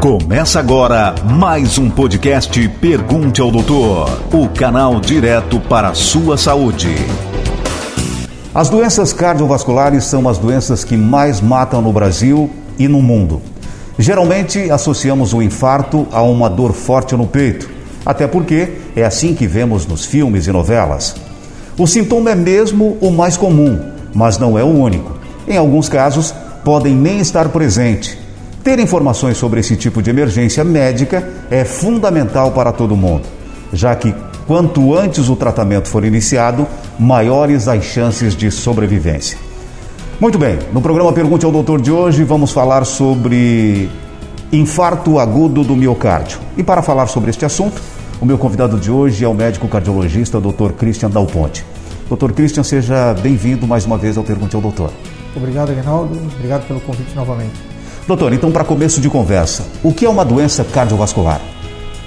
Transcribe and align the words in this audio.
Começa 0.00 0.58
agora 0.58 1.14
mais 1.26 1.76
um 1.76 1.90
podcast 1.90 2.66
Pergunte 2.80 3.42
ao 3.42 3.50
Doutor, 3.50 4.08
o 4.32 4.48
canal 4.48 4.98
direto 4.98 5.60
para 5.60 5.90
a 5.90 5.94
sua 5.94 6.38
saúde. 6.38 6.88
As 8.54 8.70
doenças 8.70 9.12
cardiovasculares 9.12 10.04
são 10.04 10.26
as 10.26 10.38
doenças 10.38 10.84
que 10.84 10.96
mais 10.96 11.42
matam 11.42 11.82
no 11.82 11.92
Brasil 11.92 12.48
e 12.78 12.88
no 12.88 13.02
mundo. 13.02 13.42
Geralmente 13.98 14.70
associamos 14.70 15.34
o 15.34 15.42
infarto 15.42 16.08
a 16.10 16.22
uma 16.22 16.48
dor 16.48 16.72
forte 16.72 17.14
no 17.14 17.26
peito, 17.26 17.68
até 18.06 18.26
porque 18.26 18.78
é 18.96 19.04
assim 19.04 19.34
que 19.34 19.46
vemos 19.46 19.86
nos 19.86 20.06
filmes 20.06 20.46
e 20.46 20.50
novelas. 20.50 21.14
O 21.76 21.86
sintoma 21.86 22.30
é 22.30 22.34
mesmo 22.34 22.96
o 23.02 23.10
mais 23.10 23.36
comum, 23.36 23.78
mas 24.14 24.38
não 24.38 24.58
é 24.58 24.64
o 24.64 24.68
único. 24.68 25.18
Em 25.46 25.58
alguns 25.58 25.90
casos, 25.90 26.34
podem 26.64 26.94
nem 26.94 27.20
estar 27.20 27.50
presente 27.50 28.19
ter 28.62 28.78
informações 28.78 29.36
sobre 29.36 29.60
esse 29.60 29.76
tipo 29.76 30.02
de 30.02 30.10
emergência 30.10 30.62
médica 30.62 31.26
é 31.50 31.64
fundamental 31.64 32.52
para 32.52 32.72
todo 32.72 32.96
mundo, 32.96 33.26
já 33.72 33.94
que 33.94 34.14
quanto 34.46 34.94
antes 34.94 35.28
o 35.28 35.36
tratamento 35.36 35.88
for 35.88 36.04
iniciado, 36.04 36.66
maiores 36.98 37.68
as 37.68 37.84
chances 37.84 38.34
de 38.34 38.50
sobrevivência. 38.50 39.38
Muito 40.20 40.38
bem, 40.38 40.58
no 40.72 40.82
programa 40.82 41.12
Pergunte 41.12 41.46
ao 41.46 41.52
Doutor 41.52 41.80
de 41.80 41.90
hoje 41.90 42.24
vamos 42.24 42.52
falar 42.52 42.84
sobre 42.84 43.88
infarto 44.52 45.18
agudo 45.18 45.64
do 45.64 45.74
miocárdio. 45.74 46.38
E 46.56 46.62
para 46.62 46.82
falar 46.82 47.06
sobre 47.06 47.30
este 47.30 47.44
assunto, 47.44 47.80
o 48.20 48.26
meu 48.26 48.36
convidado 48.36 48.78
de 48.78 48.90
hoje 48.90 49.24
é 49.24 49.28
o 49.28 49.32
médico 49.32 49.66
cardiologista 49.68 50.40
Dr. 50.40 50.72
Christian 50.76 51.08
Dalponte. 51.08 51.64
Dr. 52.10 52.32
Christian, 52.32 52.64
seja 52.64 53.14
bem-vindo 53.14 53.66
mais 53.66 53.86
uma 53.86 53.96
vez 53.96 54.18
ao 54.18 54.24
Pergunte 54.24 54.54
ao 54.56 54.60
Doutor. 54.60 54.90
Obrigado, 55.34 55.72
Reinaldo. 55.72 56.18
Obrigado 56.36 56.66
pelo 56.66 56.80
convite 56.80 57.14
novamente. 57.14 57.69
Doutor, 58.06 58.32
então 58.32 58.50
para 58.50 58.64
começo 58.64 59.00
de 59.00 59.08
conversa, 59.08 59.64
o 59.82 59.92
que 59.92 60.04
é 60.04 60.08
uma 60.08 60.24
doença 60.24 60.64
cardiovascular? 60.64 61.40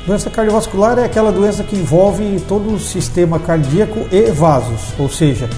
Doença 0.06 0.30
cardiovascular 0.30 1.00
é 1.00 1.06
aquela 1.06 1.32
doença 1.32 1.64
que 1.64 1.78
envolve 1.78 2.42
todo 2.48 2.74
o 2.74 2.80
sistema 2.80 3.40
cardíaco 3.40 4.06
e 4.12 4.32
vasos, 4.32 4.94
ou 5.00 5.08
seja, 5.08 5.50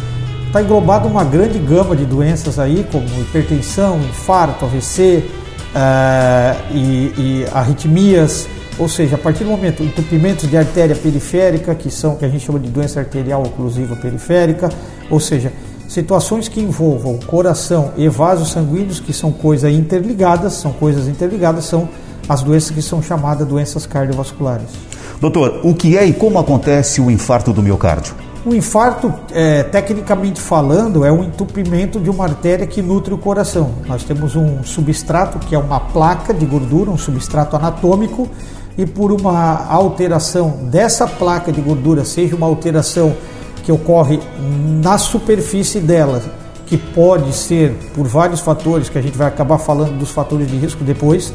está 0.46 0.62
englobado 0.62 1.08
uma 1.08 1.24
grande 1.24 1.58
gama 1.58 1.96
de 1.96 2.06
doenças 2.06 2.60
aí, 2.60 2.86
como 2.92 3.06
hipertensão, 3.22 4.00
infarto, 4.00 4.66
AVC 4.66 5.24
uh, 5.76 6.74
e, 6.76 7.14
e 7.18 7.48
arritmias, 7.52 8.48
ou 8.78 8.88
seja, 8.88 9.16
a 9.16 9.18
partir 9.18 9.44
do 9.46 9.50
momento 9.50 9.82
entupimentos 9.82 10.50
de 10.50 10.56
artéria 10.56 10.96
periférica, 10.96 11.74
que 11.74 11.90
são 11.90 12.16
que 12.16 12.26
a 12.26 12.30
gente 12.30 12.46
chama 12.46 12.60
de 12.60 12.70
doença 12.70 13.00
arterial 13.00 13.42
oclusiva 13.42 13.96
periférica, 13.96 14.70
ou 15.10 15.20
seja, 15.20 15.52
situações 15.88 16.48
que 16.48 16.62
envolvam 16.62 17.18
coração 17.26 17.92
e 17.98 18.08
vasos 18.08 18.52
sanguíneos, 18.52 19.00
que 19.00 19.14
são 19.14 19.32
coisas 19.32 19.72
interligadas, 19.72 20.54
são 20.54 20.72
coisas 20.72 21.08
interligadas, 21.08 21.66
são 21.66 21.88
as 22.28 22.42
doenças 22.42 22.72
que 22.72 22.82
são 22.82 23.02
chamadas 23.02 23.48
doenças 23.48 23.86
cardiovasculares. 23.86 24.70
Doutor, 25.22 25.62
o 25.64 25.74
que 25.74 25.98
é 25.98 26.06
e 26.06 26.14
como 26.14 26.40
acontece 26.40 27.00
o 27.00 27.10
infarto 27.10 27.54
do 27.54 27.64
miocárdio? 27.64 28.16
O 28.46 28.54
infarto, 28.54 29.12
é, 29.32 29.64
tecnicamente 29.64 30.40
falando, 30.40 31.04
é 31.04 31.12
um 31.12 31.24
entupimento 31.24 32.00
de 32.00 32.12
uma 32.12 32.26
artéria 32.26 32.68
que 32.68 32.80
nutre 32.80 33.12
o 33.14 33.18
coração. 33.18 33.72
Nós 33.88 34.04
temos 34.04 34.36
um 34.36 34.64
substrato 34.64 35.40
que 35.40 35.56
é 35.56 35.58
uma 35.58 35.80
placa 35.80 36.32
de 36.32 36.46
gordura, 36.46 36.92
um 36.92 36.98
substrato 36.98 37.56
anatômico, 37.56 38.30
e 38.78 38.86
por 38.86 39.12
uma 39.12 39.66
alteração 39.68 40.60
dessa 40.70 41.08
placa 41.08 41.52
de 41.52 41.62
gordura, 41.62 42.06
seja 42.06 42.36
uma 42.36 42.46
alteração 42.46 43.16
que 43.66 43.72
ocorre 43.72 44.20
na 44.82 44.98
superfície 44.98 45.80
dela, 45.80 46.22
que 46.68 46.78
pode 46.78 47.34
ser 47.34 47.76
por 47.94 48.08
vários 48.08 48.40
fatores, 48.40 48.90
que 48.90 48.98
a 48.98 49.02
gente 49.02 49.18
vai 49.18 49.28
acabar 49.28 49.58
falando 49.58 49.98
dos 49.98 50.12
fatores 50.12 50.48
de 50.48 50.56
risco 50.56 50.84
depois, 50.84 51.34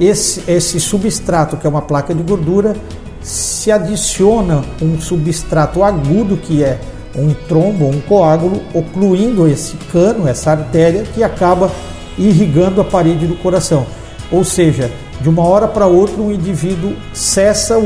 esse, 0.00 0.42
esse 0.50 0.80
substrato, 0.80 1.56
que 1.56 1.66
é 1.66 1.70
uma 1.70 1.82
placa 1.82 2.14
de 2.14 2.22
gordura, 2.22 2.74
se 3.20 3.70
adiciona 3.70 4.64
um 4.80 4.98
substrato 5.00 5.82
agudo, 5.82 6.36
que 6.36 6.62
é 6.62 6.80
um 7.14 7.34
trombo, 7.34 7.86
um 7.86 8.00
coágulo, 8.00 8.62
ocluindo 8.72 9.46
esse 9.46 9.76
cano, 9.92 10.26
essa 10.26 10.52
artéria, 10.52 11.02
que 11.02 11.22
acaba 11.22 11.70
irrigando 12.16 12.80
a 12.80 12.84
parede 12.84 13.26
do 13.26 13.36
coração. 13.36 13.86
Ou 14.30 14.44
seja, 14.44 14.90
de 15.20 15.28
uma 15.28 15.44
hora 15.44 15.66
para 15.66 15.86
outra, 15.86 16.20
o 16.22 16.32
indivíduo 16.32 16.94
cessa 17.12 17.76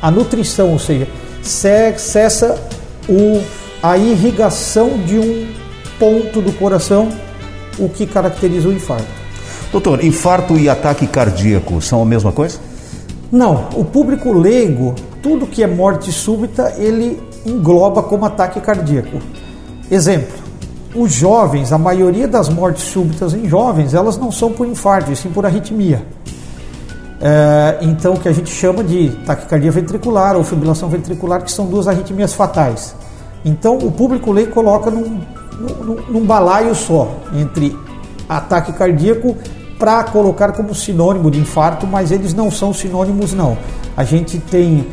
a 0.00 0.10
nutrição, 0.10 0.72
ou 0.72 0.78
seja, 0.78 1.06
cessa 1.42 2.58
o, 3.08 3.42
a 3.82 3.96
irrigação 3.96 4.98
de 4.98 5.18
um 5.18 5.48
ponto 5.98 6.40
do 6.40 6.52
coração, 6.52 7.08
o 7.78 7.88
que 7.88 8.06
caracteriza 8.06 8.68
o 8.68 8.72
infarto. 8.72 9.20
Doutor, 9.72 10.04
infarto 10.04 10.56
e 10.58 10.68
ataque 10.68 11.06
cardíaco 11.06 11.80
são 11.80 12.02
a 12.02 12.04
mesma 12.04 12.32
coisa? 12.32 12.58
Não, 13.30 13.68
o 13.76 13.84
público 13.84 14.32
leigo, 14.32 14.94
tudo 15.22 15.46
que 15.46 15.62
é 15.62 15.66
morte 15.66 16.10
súbita, 16.10 16.74
ele 16.76 17.20
engloba 17.46 18.02
como 18.02 18.24
ataque 18.24 18.60
cardíaco. 18.60 19.18
Exemplo, 19.88 20.36
os 20.94 21.12
jovens, 21.12 21.72
a 21.72 21.78
maioria 21.78 22.26
das 22.26 22.48
mortes 22.48 22.82
súbitas 22.84 23.32
em 23.32 23.48
jovens, 23.48 23.94
elas 23.94 24.16
não 24.16 24.32
são 24.32 24.52
por 24.52 24.66
infarto, 24.66 25.12
e 25.12 25.16
sim 25.16 25.30
por 25.30 25.46
arritmia. 25.46 26.04
É, 27.20 27.78
então, 27.82 28.14
o 28.14 28.20
que 28.20 28.28
a 28.28 28.32
gente 28.32 28.50
chama 28.50 28.82
de 28.82 29.10
taquicardia 29.26 29.70
ventricular 29.70 30.36
ou 30.36 30.42
fibrilação 30.42 30.88
ventricular, 30.88 31.42
que 31.42 31.52
são 31.52 31.66
duas 31.66 31.86
arritmias 31.86 32.32
fatais. 32.32 32.94
Então, 33.44 33.76
o 33.76 33.92
público 33.92 34.32
lei 34.32 34.46
coloca 34.46 34.90
num, 34.90 35.20
num, 35.58 35.96
num 36.08 36.24
balaio 36.24 36.74
só 36.74 37.14
entre 37.34 37.76
ataque 38.28 38.72
cardíaco 38.72 39.36
para 39.78 40.04
colocar 40.04 40.52
como 40.52 40.74
sinônimo 40.74 41.30
de 41.30 41.40
infarto, 41.40 41.86
mas 41.86 42.10
eles 42.10 42.34
não 42.34 42.50
são 42.50 42.72
sinônimos, 42.72 43.32
não. 43.32 43.56
A 43.96 44.04
gente 44.04 44.38
tem 44.38 44.86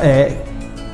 é, 0.00 0.32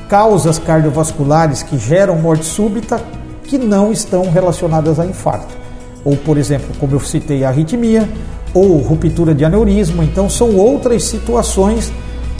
causas 0.07 0.59
cardiovasculares 0.59 1.63
que 1.63 1.77
geram 1.77 2.15
morte 2.15 2.45
súbita 2.45 2.99
que 3.43 3.57
não 3.57 3.91
estão 3.91 4.29
relacionadas 4.29 4.99
a 4.99 5.05
infarto. 5.05 5.57
Ou, 6.03 6.15
por 6.17 6.37
exemplo, 6.37 6.67
como 6.79 6.95
eu 6.95 6.99
citei, 6.99 7.43
a 7.43 7.49
arritmia, 7.49 8.09
ou 8.53 8.77
ruptura 8.77 9.33
de 9.33 9.45
aneurisma. 9.45 10.03
Então, 10.03 10.29
são 10.29 10.55
outras 10.55 11.03
situações 11.03 11.91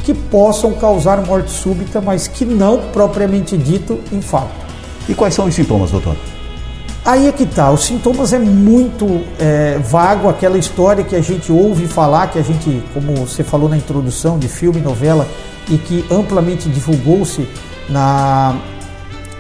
que 0.03 0.14
possam 0.14 0.74
causar 0.74 1.25
morte 1.25 1.52
súbita, 1.52 2.02
mas 2.02 2.28
que 2.28 2.46
não 2.46 2.80
propriamente 2.92 3.58
dito 3.58 4.00
infarto. 4.12 4.53
E 5.08 5.14
quais 5.14 5.34
são 5.34 5.46
os 5.46 5.56
sintomas, 5.56 5.92
doutor? 5.92 6.16
Aí 7.06 7.28
é 7.28 7.31
que 7.31 7.46
tá, 7.46 7.72
os 7.72 7.86
sintomas 7.86 8.34
é 8.34 8.40
muito 8.40 9.24
é, 9.40 9.80
vago, 9.80 10.30
aquela 10.30 10.58
história 10.58 11.03
que 11.03 11.16
a 11.16 11.22
gente 11.22 11.52
ouve 11.52 11.88
falar, 11.88 12.28
que 12.28 12.38
a 12.38 12.41
gente, 12.41 12.84
como 12.94 13.16
você 13.16 13.44
falou 13.44 13.70
na 13.70 13.78
introdução 13.78 14.38
de 14.38 14.47
filme, 14.47 14.80
novela, 14.81 15.28
e 15.70 15.78
que 15.78 16.06
amplamente 16.12 16.68
divulgou-se 16.70 17.47
na, 17.90 18.56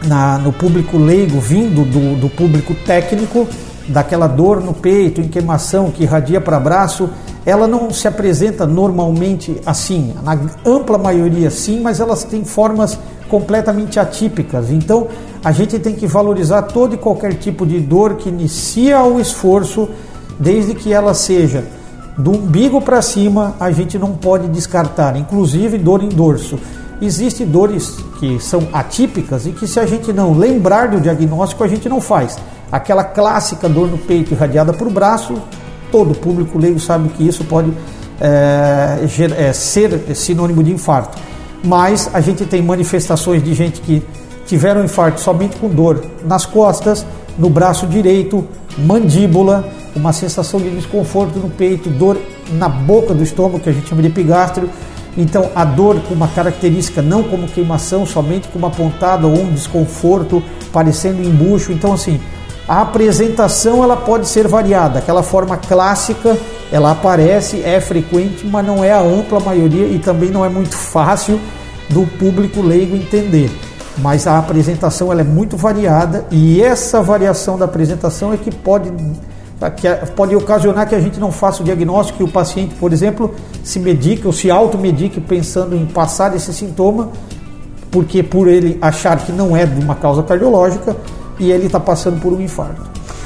na, 0.05 0.37
no 0.37 0.53
público 0.53 0.97
leigo, 0.97 1.39
vindo 1.39 1.83
do, 1.83 2.15
do 2.19 2.29
público 2.29 2.73
técnico, 2.85 3.47
daquela 3.89 4.27
dor 4.27 4.61
no 4.61 4.73
peito, 4.73 5.19
em 5.19 5.27
queimação 5.27 5.91
que 5.91 6.03
irradia 6.03 6.39
para 6.39 6.59
braço, 6.59 7.09
ela 7.45 7.67
não 7.67 7.91
se 7.91 8.07
apresenta 8.07 8.65
normalmente 8.65 9.59
assim. 9.65 10.13
Na 10.23 10.37
ampla 10.65 10.97
maioria 10.97 11.49
sim, 11.49 11.81
mas 11.81 11.99
elas 11.99 12.23
têm 12.23 12.45
formas 12.45 12.97
completamente 13.27 13.99
atípicas. 13.99 14.69
Então 14.71 15.07
a 15.43 15.51
gente 15.51 15.79
tem 15.79 15.95
que 15.95 16.07
valorizar 16.07 16.63
todo 16.63 16.95
e 16.95 16.97
qualquer 16.97 17.35
tipo 17.35 17.65
de 17.65 17.79
dor 17.79 18.15
que 18.15 18.29
inicia 18.29 19.01
o 19.03 19.19
esforço, 19.19 19.89
desde 20.39 20.73
que 20.73 20.93
ela 20.93 21.13
seja 21.13 21.63
do 22.19 22.31
umbigo 22.31 22.81
para 22.81 23.01
cima, 23.01 23.55
a 23.59 23.71
gente 23.71 23.97
não 23.97 24.11
pode 24.11 24.49
descartar, 24.49 25.15
inclusive 25.15 25.77
dor 25.77 26.03
em 26.03 26.09
dorso. 26.09 26.59
Existem 27.01 27.47
dores 27.47 27.95
que 28.19 28.37
são 28.41 28.67
atípicas 28.73 29.45
e 29.45 29.51
que 29.51 29.65
se 29.65 29.79
a 29.79 29.85
gente 29.85 30.11
não 30.11 30.37
lembrar 30.37 30.89
do 30.89 30.99
diagnóstico, 30.99 31.63
a 31.63 31.67
gente 31.67 31.87
não 31.87 32.01
faz. 32.01 32.37
Aquela 32.71 33.03
clássica 33.03 33.67
dor 33.67 33.87
no 33.87 33.97
peito 33.97 34.33
irradiada 34.33 34.73
por 34.73 34.89
braço, 34.89 35.41
todo 35.91 36.13
público 36.13 36.57
leigo 36.57 36.79
sabe 36.79 37.09
que 37.09 37.27
isso 37.27 37.43
pode 37.43 37.73
é, 38.21 38.99
é, 39.37 39.53
ser 39.53 40.15
sinônimo 40.15 40.63
de 40.63 40.71
infarto. 40.71 41.17
Mas 41.63 42.09
a 42.13 42.21
gente 42.21 42.45
tem 42.45 42.61
manifestações 42.61 43.43
de 43.43 43.53
gente 43.53 43.81
que 43.81 44.03
tiveram 44.45 44.83
infarto 44.83 45.19
somente 45.19 45.57
com 45.57 45.67
dor 45.69 46.03
nas 46.25 46.45
costas, 46.45 47.05
no 47.37 47.49
braço 47.49 47.87
direito, 47.87 48.47
mandíbula, 48.77 49.67
uma 49.95 50.13
sensação 50.13 50.59
de 50.59 50.69
desconforto 50.69 51.39
no 51.39 51.49
peito, 51.49 51.89
dor 51.89 52.17
na 52.53 52.69
boca 52.69 53.13
do 53.13 53.23
estômago, 53.23 53.59
que 53.59 53.69
a 53.69 53.71
gente 53.71 53.87
chama 53.87 54.01
de 54.01 54.07
epigastro. 54.07 54.69
Então, 55.17 55.49
a 55.55 55.65
dor 55.65 55.99
com 56.07 56.13
uma 56.13 56.27
característica 56.27 57.01
não 57.01 57.23
como 57.23 57.47
queimação, 57.47 58.05
somente 58.05 58.47
com 58.47 58.59
uma 58.59 58.69
pontada 58.69 59.27
ou 59.27 59.37
um 59.37 59.51
desconforto, 59.51 60.41
parecendo 60.71 61.21
embucho. 61.21 61.71
Então, 61.71 61.93
assim, 61.93 62.19
a 62.69 62.81
apresentação 62.81 63.83
ela 63.83 63.97
pode 63.97 64.27
ser 64.27 64.47
variada, 64.47 64.99
aquela 64.99 65.23
forma 65.23 65.57
clássica 65.57 66.37
ela 66.71 66.91
aparece, 66.91 67.63
é 67.63 67.81
frequente, 67.81 68.45
mas 68.45 68.63
não 68.63 68.83
é 68.83 68.91
a 68.91 69.01
ampla 69.01 69.39
maioria 69.39 69.87
e 69.87 69.97
também 69.97 70.29
não 70.29 70.45
é 70.45 70.49
muito 70.49 70.75
fácil 70.75 71.41
do 71.89 72.05
público 72.19 72.61
leigo 72.61 72.95
entender. 72.95 73.49
Mas 73.97 74.27
a 74.27 74.37
apresentação 74.37 75.11
ela 75.11 75.21
é 75.21 75.23
muito 75.23 75.57
variada 75.57 76.27
e 76.29 76.61
essa 76.61 77.01
variação 77.01 77.57
da 77.57 77.65
apresentação 77.65 78.31
é 78.31 78.37
que 78.37 78.53
pode 78.53 78.93
que 79.75 79.87
pode 80.15 80.35
ocasionar 80.35 80.87
que 80.87 80.95
a 80.95 81.01
gente 81.01 81.19
não 81.19 81.31
faça 81.31 81.61
o 81.61 81.65
diagnóstico 81.65 82.21
e 82.21 82.25
o 82.25 82.29
paciente, 82.29 82.75
por 82.75 82.93
exemplo, 82.93 83.33
se 83.63 83.79
medique 83.79 84.25
ou 84.27 84.31
se 84.31 84.49
automedique 84.49 85.19
pensando 85.19 85.75
em 85.75 85.87
passar 85.87 86.33
esse 86.35 86.53
sintoma, 86.53 87.09
porque 87.91 88.21
por 88.21 88.47
ele 88.47 88.77
achar 88.79 89.17
que 89.17 89.31
não 89.31 89.57
é 89.57 89.65
de 89.65 89.83
uma 89.83 89.95
causa 89.95 90.21
cardiológica 90.21 90.95
e 91.39 91.51
ele 91.51 91.67
está 91.67 91.79
passando 91.79 92.19
por 92.19 92.33
um 92.33 92.41
infarto. 92.41 92.81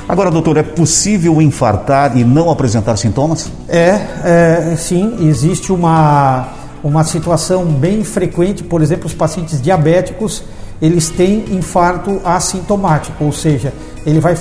Agora, 0.07 0.29
doutor, 0.29 0.57
é 0.57 0.63
possível 0.63 1.41
infartar 1.41 2.17
e 2.17 2.23
não 2.23 2.49
apresentar 2.49 2.97
sintomas? 2.97 3.49
É, 3.69 3.99
é 4.23 4.75
sim, 4.77 5.27
existe 5.27 5.71
uma, 5.71 6.49
uma 6.83 7.03
situação 7.03 7.65
bem 7.65 8.03
frequente, 8.03 8.63
por 8.63 8.81
exemplo, 8.81 9.05
os 9.05 9.13
pacientes 9.13 9.61
diabéticos, 9.61 10.43
eles 10.81 11.09
têm 11.09 11.45
infarto 11.51 12.19
assintomático, 12.25 13.23
ou 13.23 13.31
seja, 13.31 13.73
ele 14.05 14.19
vai, 14.19 14.37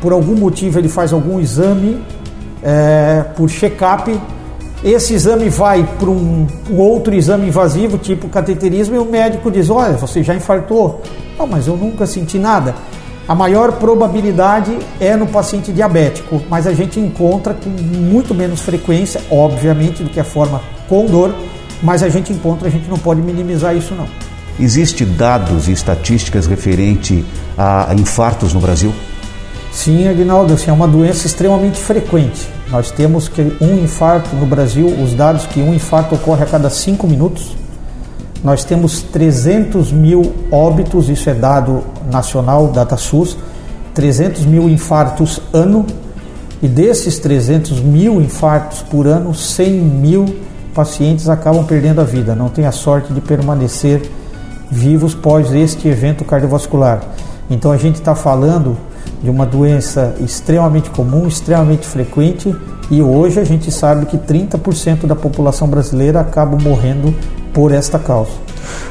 por 0.00 0.12
algum 0.12 0.36
motivo, 0.36 0.78
ele 0.78 0.88
faz 0.88 1.12
algum 1.12 1.40
exame 1.40 2.00
é, 2.62 3.24
por 3.34 3.50
check-up, 3.50 4.16
esse 4.84 5.14
exame 5.14 5.48
vai 5.48 5.88
para 5.98 6.10
um, 6.10 6.46
um, 6.70 6.76
outro 6.76 7.14
exame 7.14 7.48
invasivo, 7.48 7.98
tipo 7.98 8.28
cateterismo, 8.28 8.96
e 8.96 8.98
o 8.98 9.04
médico 9.04 9.48
diz: 9.48 9.70
Olha, 9.70 9.96
você 9.96 10.24
já 10.24 10.34
infartou. 10.34 11.00
Não, 11.38 11.46
mas 11.46 11.68
eu 11.68 11.76
nunca 11.76 12.04
senti 12.04 12.36
nada. 12.36 12.74
A 13.26 13.34
maior 13.34 13.72
probabilidade 13.72 14.76
é 14.98 15.16
no 15.16 15.26
paciente 15.26 15.72
diabético, 15.72 16.42
mas 16.50 16.66
a 16.66 16.74
gente 16.74 16.98
encontra 16.98 17.54
com 17.54 17.70
muito 17.70 18.34
menos 18.34 18.60
frequência, 18.60 19.20
obviamente, 19.30 20.02
do 20.02 20.10
que 20.10 20.18
a 20.18 20.24
forma 20.24 20.60
com 20.88 21.06
dor, 21.06 21.32
mas 21.82 22.02
a 22.02 22.08
gente 22.08 22.32
encontra, 22.32 22.66
a 22.66 22.70
gente 22.70 22.88
não 22.90 22.98
pode 22.98 23.22
minimizar 23.22 23.76
isso 23.76 23.94
não. 23.94 24.08
Existe 24.58 25.04
dados 25.04 25.68
e 25.68 25.72
estatísticas 25.72 26.46
referente 26.46 27.24
a 27.56 27.94
infartos 27.96 28.52
no 28.52 28.60
Brasil? 28.60 28.92
Sim, 29.70 30.06
Aguinaldo, 30.08 30.52
assim, 30.52 30.70
é 30.70 30.72
uma 30.72 30.88
doença 30.88 31.26
extremamente 31.26 31.78
frequente. 31.78 32.46
Nós 32.70 32.90
temos 32.90 33.28
que 33.28 33.40
um 33.60 33.82
infarto 33.82 34.34
no 34.36 34.46
Brasil, 34.46 34.86
os 34.86 35.14
dados 35.14 35.46
que 35.46 35.60
um 35.60 35.72
infarto 35.72 36.14
ocorre 36.14 36.42
a 36.42 36.46
cada 36.46 36.68
cinco 36.68 37.06
minutos, 37.06 37.56
nós 38.44 38.64
temos 38.64 39.00
300 39.00 39.92
mil 39.92 40.34
óbitos, 40.50 41.08
isso 41.08 41.30
é 41.30 41.34
dado 41.34 41.84
nacional, 42.10 42.68
DataSUS, 42.68 43.36
300 43.94 44.44
mil 44.46 44.68
infartos 44.68 45.40
ano, 45.52 45.86
e 46.62 46.68
desses 46.68 47.18
300 47.18 47.80
mil 47.80 48.20
infartos 48.20 48.82
por 48.82 49.06
ano, 49.06 49.34
100 49.34 49.72
mil 49.72 50.26
pacientes 50.74 51.28
acabam 51.28 51.64
perdendo 51.64 52.00
a 52.00 52.04
vida, 52.04 52.34
não 52.34 52.48
têm 52.48 52.66
a 52.66 52.72
sorte 52.72 53.12
de 53.12 53.20
permanecer 53.20 54.02
vivos 54.70 55.14
pós 55.14 55.52
este 55.52 55.88
evento 55.88 56.24
cardiovascular. 56.24 57.02
Então 57.50 57.72
a 57.72 57.76
gente 57.76 57.96
está 57.96 58.14
falando 58.14 58.76
de 59.22 59.28
uma 59.28 59.44
doença 59.44 60.14
extremamente 60.20 60.88
comum, 60.90 61.26
extremamente 61.26 61.86
frequente, 61.86 62.54
e 62.90 63.02
hoje 63.02 63.38
a 63.38 63.44
gente 63.44 63.70
sabe 63.70 64.06
que 64.06 64.16
30% 64.16 65.06
da 65.06 65.14
população 65.14 65.68
brasileira 65.68 66.20
acaba 66.20 66.56
morrendo 66.56 67.14
por 67.52 67.72
esta 67.72 67.98
causa. 67.98 68.30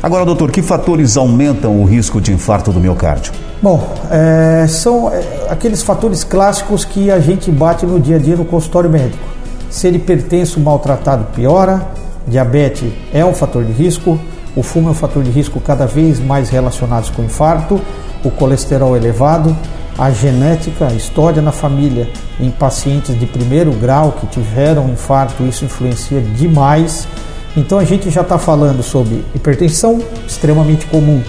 Agora, 0.02 0.26
doutor, 0.26 0.52
que 0.52 0.62
fatores 0.62 1.18
aumentam 1.18 1.80
o 1.80 1.86
risco 1.86 2.20
de 2.20 2.34
infarto 2.34 2.72
do 2.72 2.80
miocárdio? 2.80 3.32
Bom, 3.62 3.88
é, 4.10 4.66
são 4.68 5.12
é, 5.12 5.24
aqueles 5.50 5.84
fatores 5.84 6.24
clássicos 6.24 6.84
que 6.84 7.12
a 7.12 7.20
gente 7.20 7.52
bate 7.52 7.86
no 7.86 8.00
dia 8.00 8.16
a 8.16 8.20
dia 8.20 8.36
no 8.36 8.46
consultório 8.46 8.90
médico. 8.90 9.24
Ser 9.70 9.94
hipertenso 9.94 10.60
maltratado 10.60 11.26
piora, 11.36 11.88
diabetes 12.28 12.92
é 13.14 13.24
um 13.24 13.34
fator 13.34 13.64
de 13.64 13.72
risco, 13.72 14.20
o 14.56 14.64
fumo 14.64 14.90
é 14.90 14.92
um 14.92 14.96
fator 14.96 15.24
de 15.24 15.30
risco 15.30 15.60
cada 15.60 15.86
vez 15.86 16.20
mais 16.20 16.50
relacionado 16.50 17.14
com 17.16 17.24
infarto, 17.24 17.80
o 18.24 18.32
colesterol 18.32 18.98
elevado, 18.98 19.56
a 19.98 20.10
genética, 20.10 20.88
a 20.88 20.94
história 20.94 21.42
na 21.42 21.52
família 21.52 22.10
em 22.40 22.50
pacientes 22.50 23.18
de 23.18 23.26
primeiro 23.26 23.72
grau 23.74 24.14
que 24.14 24.26
tiveram 24.28 24.90
infarto, 24.90 25.44
isso 25.44 25.64
influencia 25.64 26.20
demais 26.20 27.08
então 27.56 27.80
a 27.80 27.84
gente 27.84 28.10
já 28.10 28.22
está 28.22 28.38
falando 28.38 28.82
sobre 28.82 29.26
hipertensão, 29.36 30.00
extremamente 30.26 30.86
comum, 30.86 31.22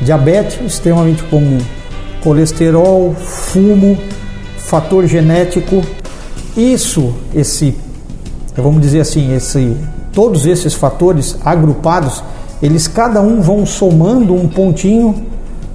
diabetes, 0.00 0.60
extremamente 0.64 1.22
comum, 1.24 1.58
colesterol, 2.22 3.14
fumo, 3.14 3.98
fator 4.58 5.06
genético. 5.06 5.82
Isso, 6.56 7.14
esse, 7.34 7.76
vamos 8.56 8.80
dizer 8.80 9.00
assim, 9.00 9.34
esse, 9.34 9.76
todos 10.12 10.46
esses 10.46 10.72
fatores 10.72 11.36
agrupados, 11.44 12.22
eles 12.62 12.86
cada 12.86 13.20
um 13.20 13.40
vão 13.40 13.66
somando 13.66 14.34
um 14.34 14.48
pontinho 14.48 15.26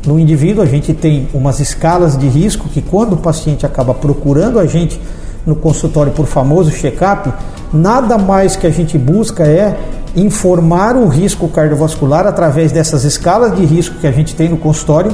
no 0.05 0.17
indivíduo. 0.17 0.63
A 0.63 0.67
gente 0.67 0.93
tem 0.93 1.27
umas 1.33 1.59
escalas 1.59 2.17
de 2.17 2.27
risco 2.27 2.69
que 2.69 2.81
quando 2.81 3.13
o 3.13 3.17
paciente 3.17 3.65
acaba 3.65 3.93
procurando 3.93 4.57
a 4.57 4.65
gente 4.65 4.99
no 5.45 5.55
consultório 5.55 6.11
por 6.11 6.25
famoso 6.25 6.71
check-up, 6.71 7.31
nada 7.73 8.17
mais 8.17 8.55
que 8.55 8.67
a 8.67 8.69
gente 8.69 8.97
busca 8.97 9.43
é 9.43 9.77
informar 10.15 10.95
o 10.95 11.07
risco 11.07 11.47
cardiovascular 11.47 12.27
através 12.27 12.71
dessas 12.71 13.03
escalas 13.03 13.55
de 13.55 13.63
risco 13.63 13.95
que 13.95 14.07
a 14.07 14.11
gente 14.11 14.35
tem 14.35 14.49
no 14.49 14.57
consultório, 14.57 15.13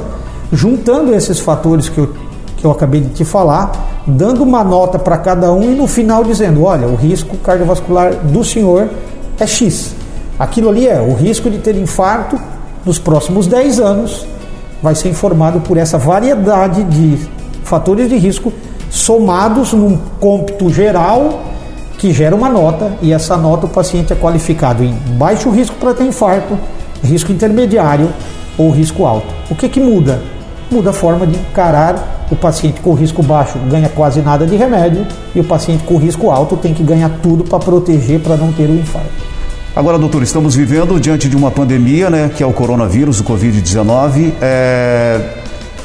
juntando 0.52 1.14
esses 1.14 1.38
fatores 1.38 1.88
que 1.88 1.98
eu, 1.98 2.12
que 2.56 2.64
eu 2.64 2.70
acabei 2.70 3.00
de 3.00 3.10
te 3.10 3.24
falar, 3.24 4.02
dando 4.06 4.42
uma 4.42 4.64
nota 4.64 4.98
para 4.98 5.16
cada 5.18 5.52
um 5.52 5.62
e 5.62 5.74
no 5.74 5.86
final 5.86 6.24
dizendo: 6.24 6.64
olha, 6.64 6.88
o 6.88 6.96
risco 6.96 7.36
cardiovascular 7.38 8.14
do 8.14 8.42
senhor 8.42 8.88
é 9.38 9.46
X. 9.46 9.94
Aquilo 10.38 10.68
ali 10.68 10.88
é 10.88 11.00
o 11.00 11.14
risco 11.14 11.50
de 11.50 11.58
ter 11.58 11.76
infarto 11.76 12.38
nos 12.84 12.98
próximos 12.98 13.46
10 13.46 13.80
anos, 13.80 14.26
vai 14.82 14.94
ser 14.94 15.08
informado 15.08 15.60
por 15.60 15.76
essa 15.76 15.98
variedade 15.98 16.84
de 16.84 17.18
fatores 17.64 18.08
de 18.08 18.16
risco 18.16 18.52
somados 18.88 19.72
num 19.72 19.98
cômputo 20.18 20.70
geral 20.70 21.47
que 21.98 22.12
gera 22.12 22.34
uma 22.34 22.48
nota 22.48 22.92
e 23.02 23.12
essa 23.12 23.36
nota 23.36 23.66
o 23.66 23.68
paciente 23.68 24.12
é 24.12 24.16
qualificado 24.16 24.84
em 24.84 24.94
baixo 25.18 25.50
risco 25.50 25.76
para 25.76 25.92
ter 25.92 26.04
infarto, 26.04 26.56
risco 27.02 27.32
intermediário 27.32 28.08
ou 28.56 28.70
risco 28.70 29.04
alto. 29.04 29.26
O 29.50 29.54
que, 29.54 29.68
que 29.68 29.80
muda? 29.80 30.22
Muda 30.70 30.90
a 30.90 30.92
forma 30.92 31.26
de 31.26 31.36
encarar 31.36 32.26
o 32.30 32.36
paciente 32.36 32.80
com 32.80 32.94
risco 32.94 33.22
baixo 33.22 33.58
ganha 33.70 33.88
quase 33.88 34.20
nada 34.20 34.46
de 34.46 34.54
remédio 34.54 35.06
e 35.34 35.40
o 35.40 35.44
paciente 35.44 35.82
com 35.84 35.96
risco 35.96 36.30
alto 36.30 36.56
tem 36.56 36.72
que 36.72 36.82
ganhar 36.82 37.10
tudo 37.22 37.42
para 37.42 37.58
proteger 37.58 38.20
para 38.20 38.36
não 38.36 38.52
ter 38.52 38.68
o 38.68 38.74
infarto. 38.74 39.28
Agora, 39.74 39.98
doutor, 39.98 40.22
estamos 40.22 40.54
vivendo 40.54 41.00
diante 41.00 41.28
de 41.28 41.36
uma 41.36 41.50
pandemia, 41.50 42.10
né, 42.10 42.30
que 42.34 42.42
é 42.42 42.46
o 42.46 42.52
coronavírus, 42.52 43.20
o 43.20 43.24
Covid-19. 43.24 44.32
É... 44.40 45.20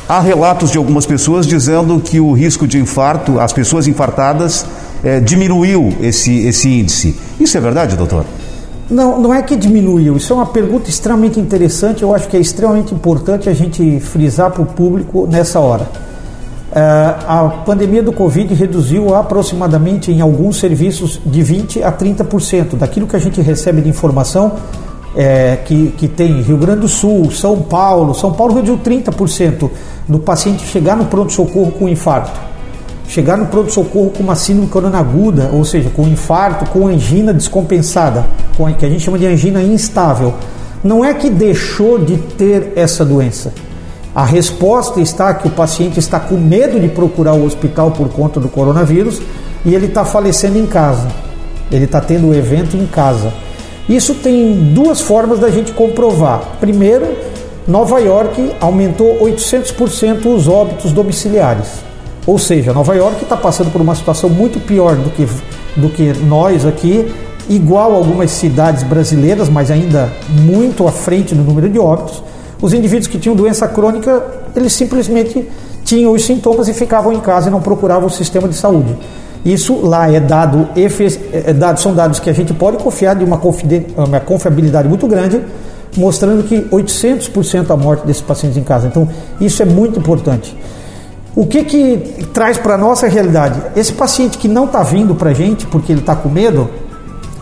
Há 0.07 0.19
relatos 0.19 0.69
de 0.69 0.77
algumas 0.77 1.05
pessoas 1.05 1.47
dizendo 1.47 1.99
que 1.99 2.19
o 2.19 2.33
risco 2.33 2.67
de 2.67 2.77
infarto, 2.77 3.39
as 3.39 3.53
pessoas 3.53 3.87
infartadas, 3.87 4.65
é, 5.03 5.19
diminuiu 5.19 5.93
esse, 6.01 6.45
esse 6.47 6.69
índice. 6.69 7.15
Isso 7.39 7.57
é 7.57 7.61
verdade, 7.61 7.97
doutor? 7.97 8.25
Não, 8.89 9.19
não 9.19 9.33
é 9.33 9.41
que 9.41 9.55
diminuiu. 9.55 10.15
Isso 10.17 10.31
é 10.33 10.35
uma 10.35 10.45
pergunta 10.45 10.89
extremamente 10.89 11.39
interessante. 11.39 12.03
Eu 12.03 12.13
acho 12.15 12.27
que 12.27 12.37
é 12.37 12.39
extremamente 12.39 12.93
importante 12.93 13.49
a 13.49 13.53
gente 13.53 13.99
frisar 13.99 14.51
para 14.51 14.61
o 14.61 14.65
público 14.65 15.27
nessa 15.29 15.59
hora. 15.59 15.87
É, 16.71 16.81
a 17.27 17.61
pandemia 17.65 18.01
do 18.01 18.11
Covid 18.11 18.53
reduziu 18.53 19.13
aproximadamente 19.13 20.11
em 20.11 20.21
alguns 20.21 20.57
serviços 20.57 21.19
de 21.23 21.41
20% 21.41 21.83
a 21.83 21.91
30% 21.91 22.75
daquilo 22.75 23.05
que 23.05 23.15
a 23.15 23.19
gente 23.19 23.41
recebe 23.41 23.81
de 23.81 23.89
informação 23.89 24.53
é, 25.15 25.57
que, 25.63 25.93
que 25.97 26.07
tem 26.07 26.41
Rio 26.41 26.57
Grande 26.57 26.81
do 26.81 26.87
Sul, 26.87 27.29
São 27.29 27.61
Paulo. 27.61 28.15
São 28.15 28.33
Paulo 28.33 28.55
reduziu 28.55 28.79
30% 28.79 29.69
do 30.07 30.19
paciente 30.19 30.65
chegar 30.65 30.97
no 30.97 31.05
pronto-socorro 31.05 31.71
com 31.71 31.87
infarto 31.87 32.52
chegar 33.13 33.37
no 33.37 33.45
pronto-socorro 33.45 34.09
com 34.09 34.23
uma 34.23 34.35
síndrome 34.35 34.67
corona 34.69 34.97
aguda, 34.97 35.51
ou 35.53 35.63
seja, 35.63 35.87
com 35.91 36.07
infarto, 36.07 36.67
com 36.71 36.87
angina 36.87 37.31
descompensada, 37.31 38.25
com 38.57 38.73
que 38.73 38.83
a 38.83 38.89
gente 38.89 39.03
chama 39.03 39.19
de 39.19 39.27
angina 39.27 39.61
instável, 39.61 40.33
não 40.83 41.05
é 41.05 41.13
que 41.13 41.29
deixou 41.29 41.99
de 41.99 42.17
ter 42.17 42.73
essa 42.75 43.05
doença. 43.05 43.53
A 44.15 44.25
resposta 44.25 44.99
está 44.99 45.31
que 45.35 45.47
o 45.47 45.51
paciente 45.51 45.99
está 45.99 46.19
com 46.19 46.35
medo 46.35 46.79
de 46.79 46.87
procurar 46.87 47.33
o 47.33 47.45
hospital 47.45 47.91
por 47.91 48.09
conta 48.09 48.39
do 48.39 48.49
coronavírus 48.49 49.21
e 49.63 49.75
ele 49.75 49.85
está 49.85 50.03
falecendo 50.03 50.57
em 50.57 50.65
casa. 50.65 51.07
Ele 51.71 51.85
está 51.85 52.01
tendo 52.01 52.29
o 52.29 52.33
evento 52.33 52.75
em 52.75 52.87
casa. 52.87 53.31
Isso 53.87 54.15
tem 54.15 54.73
duas 54.73 55.01
formas 55.01 55.37
da 55.37 55.51
gente 55.51 55.71
comprovar. 55.71 56.57
Primeiro, 56.59 57.15
Nova 57.67 57.99
York 57.99 58.55
aumentou 58.59 59.19
800% 59.19 60.25
os 60.25 60.47
óbitos 60.47 60.91
domiciliares. 60.91 61.92
Ou 62.25 62.39
seja, 62.39 62.73
Nova 62.73 62.95
York 62.95 63.23
está 63.23 63.35
passando 63.35 63.71
por 63.71 63.81
uma 63.81 63.95
situação 63.95 64.29
muito 64.29 64.59
pior 64.59 64.95
do 64.95 65.09
que, 65.09 65.27
do 65.75 65.89
que 65.89 66.13
nós 66.25 66.65
aqui, 66.65 67.13
igual 67.49 67.91
a 67.91 67.95
algumas 67.95 68.31
cidades 68.31 68.83
brasileiras, 68.83 69.49
mas 69.49 69.69
ainda 69.69 70.11
muito 70.29 70.87
à 70.87 70.91
frente 70.91 71.35
no 71.35 71.43
número 71.43 71.69
de 71.69 71.77
óbitos. 71.77 72.23
Os 72.61 72.73
indivíduos 72.73 73.07
que 73.07 73.17
tinham 73.17 73.35
doença 73.35 73.67
crônica, 73.67 74.23
eles 74.55 74.71
simplesmente 74.71 75.45
tinham 75.83 76.13
os 76.13 76.23
sintomas 76.23 76.69
e 76.69 76.73
ficavam 76.73 77.11
em 77.11 77.19
casa 77.19 77.49
e 77.49 77.51
não 77.51 77.61
procuravam 77.61 78.07
o 78.07 78.09
sistema 78.09 78.47
de 78.47 78.55
saúde. 78.55 78.95
Isso 79.43 79.85
lá 79.85 80.09
é 80.09 80.21
dado, 80.21 80.69
é 80.75 81.51
dado 81.51 81.79
são 81.81 81.93
dados 81.93 82.19
que 82.19 82.29
a 82.29 82.33
gente 82.33 82.53
pode 82.53 82.77
confiar 82.77 83.15
de 83.15 83.25
uma, 83.25 83.37
uma 83.97 84.19
confiabilidade 84.21 84.87
muito 84.87 85.05
grande, 85.05 85.41
mostrando 85.97 86.43
que 86.43 86.61
800% 86.61 87.69
a 87.69 87.75
morte 87.75 88.07
desses 88.07 88.21
pacientes 88.21 88.57
em 88.57 88.63
casa. 88.63 88.87
Então, 88.87 89.09
isso 89.41 89.61
é 89.61 89.65
muito 89.65 89.99
importante. 89.99 90.55
O 91.35 91.47
que 91.47 91.63
que 91.63 91.97
traz 92.31 92.59
para 92.59 92.75
a 92.75 92.77
nossa 92.77 93.07
realidade? 93.07 93.59
Esse 93.75 93.91
paciente 93.91 94.37
que 94.37 94.47
não 94.47 94.65
está 94.65 94.83
vindo 94.83 95.15
para 95.15 95.31
a 95.31 95.33
gente 95.33 95.65
porque 95.65 95.91
ele 95.91 96.01
está 96.01 96.15
com 96.15 96.29
medo, 96.29 96.69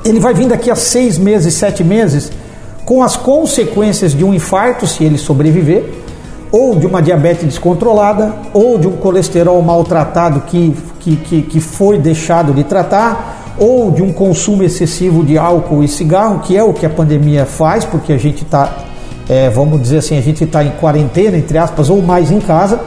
ele 0.05 0.17
vai 0.17 0.33
vir 0.33 0.47
daqui 0.47 0.71
a 0.71 0.75
seis 0.75 1.17
meses, 1.17 1.55
sete 1.55 1.83
meses, 1.83 2.31
com 2.85 3.03
as 3.03 3.17
consequências 3.17 4.13
de 4.13 4.23
um 4.23 4.33
infarto, 4.33 4.87
se 4.87 5.03
ele 5.03 5.17
sobreviver, 5.17 5.83
ou 6.53 6.73
de 6.75 6.87
uma 6.87 7.01
diabetes 7.01 7.43
descontrolada, 7.43 8.33
ou 8.53 8.77
de 8.77 8.87
um 8.87 8.93
colesterol 8.93 9.61
maltratado 9.61 10.41
que, 10.41 10.73
que, 11.01 11.15
que, 11.17 11.41
que 11.41 11.59
foi 11.59 11.97
deixado 11.97 12.53
de 12.53 12.63
tratar, 12.63 13.55
ou 13.59 13.91
de 13.91 14.01
um 14.01 14.13
consumo 14.13 14.63
excessivo 14.63 15.21
de 15.21 15.37
álcool 15.37 15.83
e 15.83 15.87
cigarro, 15.89 16.39
que 16.39 16.55
é 16.55 16.63
o 16.63 16.73
que 16.73 16.85
a 16.85 16.89
pandemia 16.89 17.45
faz, 17.45 17.83
porque 17.83 18.13
a 18.13 18.17
gente 18.17 18.43
está, 18.43 18.73
é, 19.27 19.49
vamos 19.49 19.81
dizer 19.81 19.97
assim, 19.97 20.17
a 20.17 20.21
gente 20.21 20.45
está 20.45 20.63
em 20.63 20.71
quarentena, 20.71 21.37
entre 21.37 21.57
aspas, 21.57 21.89
ou 21.89 22.01
mais 22.01 22.31
em 22.31 22.39
casa 22.39 22.79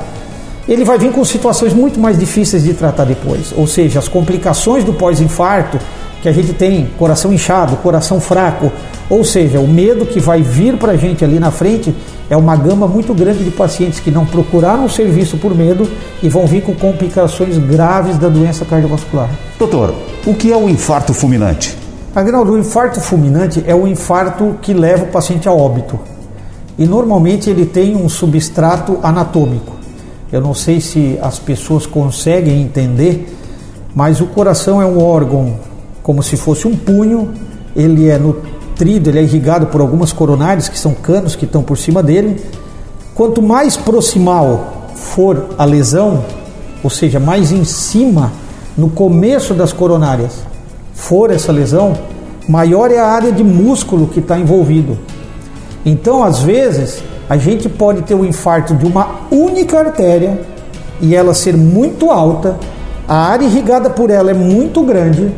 ele 0.68 0.85
vai 0.85 0.99
vir 0.99 1.12
com 1.12 1.25
situações 1.25 1.73
muito 1.75 2.00
mais 2.00 2.18
difíceis 2.18 2.64
de 2.64 2.73
tratar 2.75 3.04
depois. 3.04 3.52
Ou 3.56 3.66
seja, 3.66 3.99
as 3.99 4.09
complicações 4.09 4.85
do 4.85 4.92
pós-infarto, 4.92 5.78
que 6.23 6.28
a 6.28 6.33
gente 6.33 6.54
tem 6.54 6.88
coração 6.99 7.33
inchado, 7.33 7.76
coração 7.76 8.18
fraco, 8.18 8.73
ou 9.11 9.23
seja, 9.23 9.61
o 9.61 9.68
medo 9.68 10.06
que 10.06 10.18
vai 10.18 10.40
vir 10.40 10.78
para 10.78 10.92
a 10.92 10.97
gente 10.97 11.23
ali 11.23 11.38
na 11.38 11.50
frente 11.50 11.94
é 12.30 12.37
uma 12.37 12.56
gama 12.56 12.87
muito 12.87 13.12
grande 13.12 13.44
de 13.44 13.50
pacientes 13.50 14.00
que 14.00 14.11
não 14.11 14.25
procuraram 14.25 14.87
o 14.87 14.90
serviço 14.90 15.37
por 15.37 15.54
medo 15.54 15.87
e 16.23 16.28
vão 16.28 16.47
vir 16.47 16.62
com 16.62 16.75
complicações 16.75 17.59
graves 17.59 18.16
da 18.16 18.28
doença 18.30 18.64
cardiovascular. 18.64 19.28
Doutor, 19.59 19.94
o 20.26 20.33
que 20.33 20.50
é 20.50 20.56
o 20.56 20.68
infarto 20.68 21.12
fulminante? 21.12 21.76
Agnaldo, 22.14 22.52
o 22.52 22.59
infarto 22.59 23.00
fulminante 23.00 23.62
é 23.66 23.75
o 23.75 23.87
infarto 23.87 24.56
que 24.62 24.73
leva 24.73 25.04
o 25.04 25.09
paciente 25.09 25.47
a 25.47 25.52
óbito. 25.52 26.00
E 26.78 26.87
normalmente 26.87 27.50
ele 27.50 27.66
tem 27.66 27.94
um 27.94 28.09
substrato 28.09 28.99
anatômico. 29.02 29.74
Eu 30.35 30.41
não 30.41 30.53
sei 30.53 30.81
se 30.81 31.17
as 31.23 31.38
pessoas 31.38 31.87
conseguem 31.87 32.61
entender, 32.61 33.33
mas 33.95 34.21
o 34.21 34.26
coração 34.26 34.83
é 34.83 34.85
um 34.85 35.00
órgão 35.00 35.61
como 36.03 36.25
se 36.25 36.37
fosse 36.37 36.67
um 36.67 36.75
punho, 36.75 37.31
ele 37.76 38.09
é 38.09 38.19
nutrido, 38.19 39.11
ele 39.11 39.21
é 39.21 39.23
irrigado 39.23 39.67
por 39.69 39.81
algumas 39.81 40.12
coronárias, 40.12 40.69
que 40.69 40.76
são 40.76 40.93
canos 40.93 41.37
que 41.37 41.45
estão 41.45 41.62
por 41.62 41.79
cima 41.79 42.03
dele. 42.03 42.43
Quanto 43.14 43.41
mais 43.41 43.76
proximal 43.76 44.88
for 44.97 45.50
a 45.57 45.64
lesão, 45.64 46.25
ou 46.83 46.91
seja, 46.91 47.21
mais 47.21 47.53
em 47.53 47.62
cima, 47.62 48.33
no 48.76 48.91
começo 48.91 49.55
das 49.55 49.73
coronárias, 49.73 50.33
for 50.95 51.31
essa 51.31 51.53
lesão, 51.53 51.97
maior 52.49 52.91
é 52.91 52.99
a 52.99 53.07
área 53.07 53.31
de 53.31 53.45
músculo 53.45 54.09
que 54.09 54.19
está 54.19 54.37
envolvido. 54.37 54.99
Então, 55.87 56.25
às 56.25 56.41
vezes, 56.41 57.05
a 57.28 57.37
gente 57.37 57.69
pode 57.69 58.02
ter 58.02 58.14
um 58.14 58.25
infarto 58.25 58.75
de 58.75 58.87
uma 58.87 59.21
única 59.31 59.78
artéria 59.78 60.40
e 61.00 61.14
ela 61.14 61.35
ser 61.35 61.57
muito 61.57 62.11
alta, 62.11 62.57
a 63.07 63.16
área 63.16 63.45
irrigada 63.45 63.90
por 63.90 64.11
ela 64.11 64.31
é 64.31 64.35
muito 64.35 64.83
grande 64.83 65.33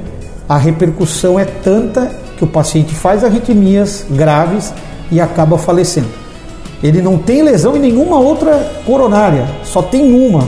a 0.48 0.56
repercussão 0.56 1.38
é 1.40 1.44
tanta 1.44 2.10
que 2.36 2.44
o 2.44 2.46
paciente 2.46 2.94
faz 2.94 3.24
arritmias 3.24 4.06
graves 4.08 4.72
e 5.10 5.20
acaba 5.20 5.58
falecendo. 5.58 6.08
Ele 6.82 7.02
não 7.02 7.18
tem 7.18 7.42
lesão 7.42 7.76
em 7.76 7.80
nenhuma 7.80 8.20
outra 8.20 8.72
coronária, 8.84 9.46
só 9.64 9.82
tem 9.82 10.14
uma 10.14 10.46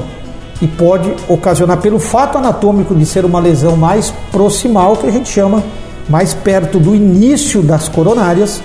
e 0.63 0.69
pode 0.69 1.13
ocasionar 1.29 1.79
pelo 1.79 1.99
fato 1.99 2.39
anatômico 2.39 2.95
de 2.95 3.05
ser 3.07 3.25
uma 3.25 3.41
lesão 3.41 3.77
mais 3.77 4.13
proximal, 4.31 4.97
que 4.97 5.07
a 5.07 5.11
gente 5.11 5.29
chama 5.29 5.65
mais 6.09 6.33
perto 6.33 6.79
do 6.79 6.95
início 6.95 7.63
das 7.63 7.89
coronárias, 7.89 8.63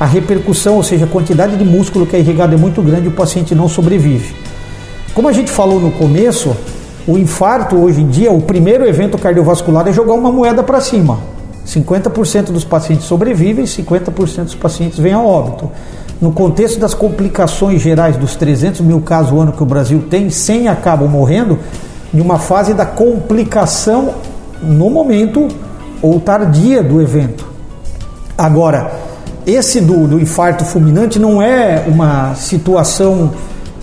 a 0.00 0.06
repercussão, 0.06 0.76
ou 0.76 0.82
seja, 0.82 1.04
a 1.04 1.08
quantidade 1.08 1.58
de 1.58 1.64
músculo 1.64 2.06
que 2.06 2.16
é 2.16 2.18
irrigado 2.18 2.54
é 2.54 2.56
muito 2.56 2.80
grande 2.80 3.04
e 3.04 3.08
o 3.08 3.12
paciente 3.12 3.54
não 3.54 3.68
sobrevive. 3.68 4.34
Como 5.12 5.28
a 5.28 5.32
gente 5.32 5.50
falou 5.50 5.78
no 5.78 5.90
começo, 5.90 6.56
o 7.06 7.18
infarto 7.18 7.76
hoje 7.76 8.00
em 8.00 8.08
dia, 8.08 8.32
o 8.32 8.40
primeiro 8.40 8.88
evento 8.88 9.18
cardiovascular 9.18 9.86
é 9.86 9.92
jogar 9.92 10.14
uma 10.14 10.32
moeda 10.32 10.62
para 10.62 10.80
cima. 10.80 11.18
50% 11.66 12.44
dos 12.44 12.64
pacientes 12.64 13.04
sobrevivem, 13.04 13.66
50% 13.66 14.44
dos 14.44 14.54
pacientes 14.54 14.98
vêm 14.98 15.12
a 15.12 15.20
óbito. 15.20 15.70
No 16.18 16.32
contexto 16.32 16.80
das 16.80 16.94
complicações 16.94 17.82
gerais 17.82 18.16
dos 18.16 18.34
300 18.36 18.80
mil 18.80 19.02
casos 19.02 19.32
ao 19.32 19.40
ano 19.40 19.52
que 19.52 19.62
o 19.62 19.66
Brasil 19.66 20.04
tem, 20.08 20.30
100 20.30 20.68
acabam 20.68 21.08
morrendo 21.08 21.58
em 22.14 22.20
uma 22.22 22.38
fase 22.38 22.72
da 22.72 22.86
complicação 22.86 24.14
no 24.62 24.88
momento 24.88 25.46
ou 26.00 26.18
tardia 26.20 26.82
do 26.82 27.02
evento. 27.02 27.46
Agora, 28.36 28.99
esse 29.46 29.80
do, 29.80 30.06
do 30.06 30.20
infarto 30.20 30.64
fulminante 30.64 31.18
não 31.18 31.40
é 31.40 31.84
uma 31.86 32.34
situação, 32.34 33.32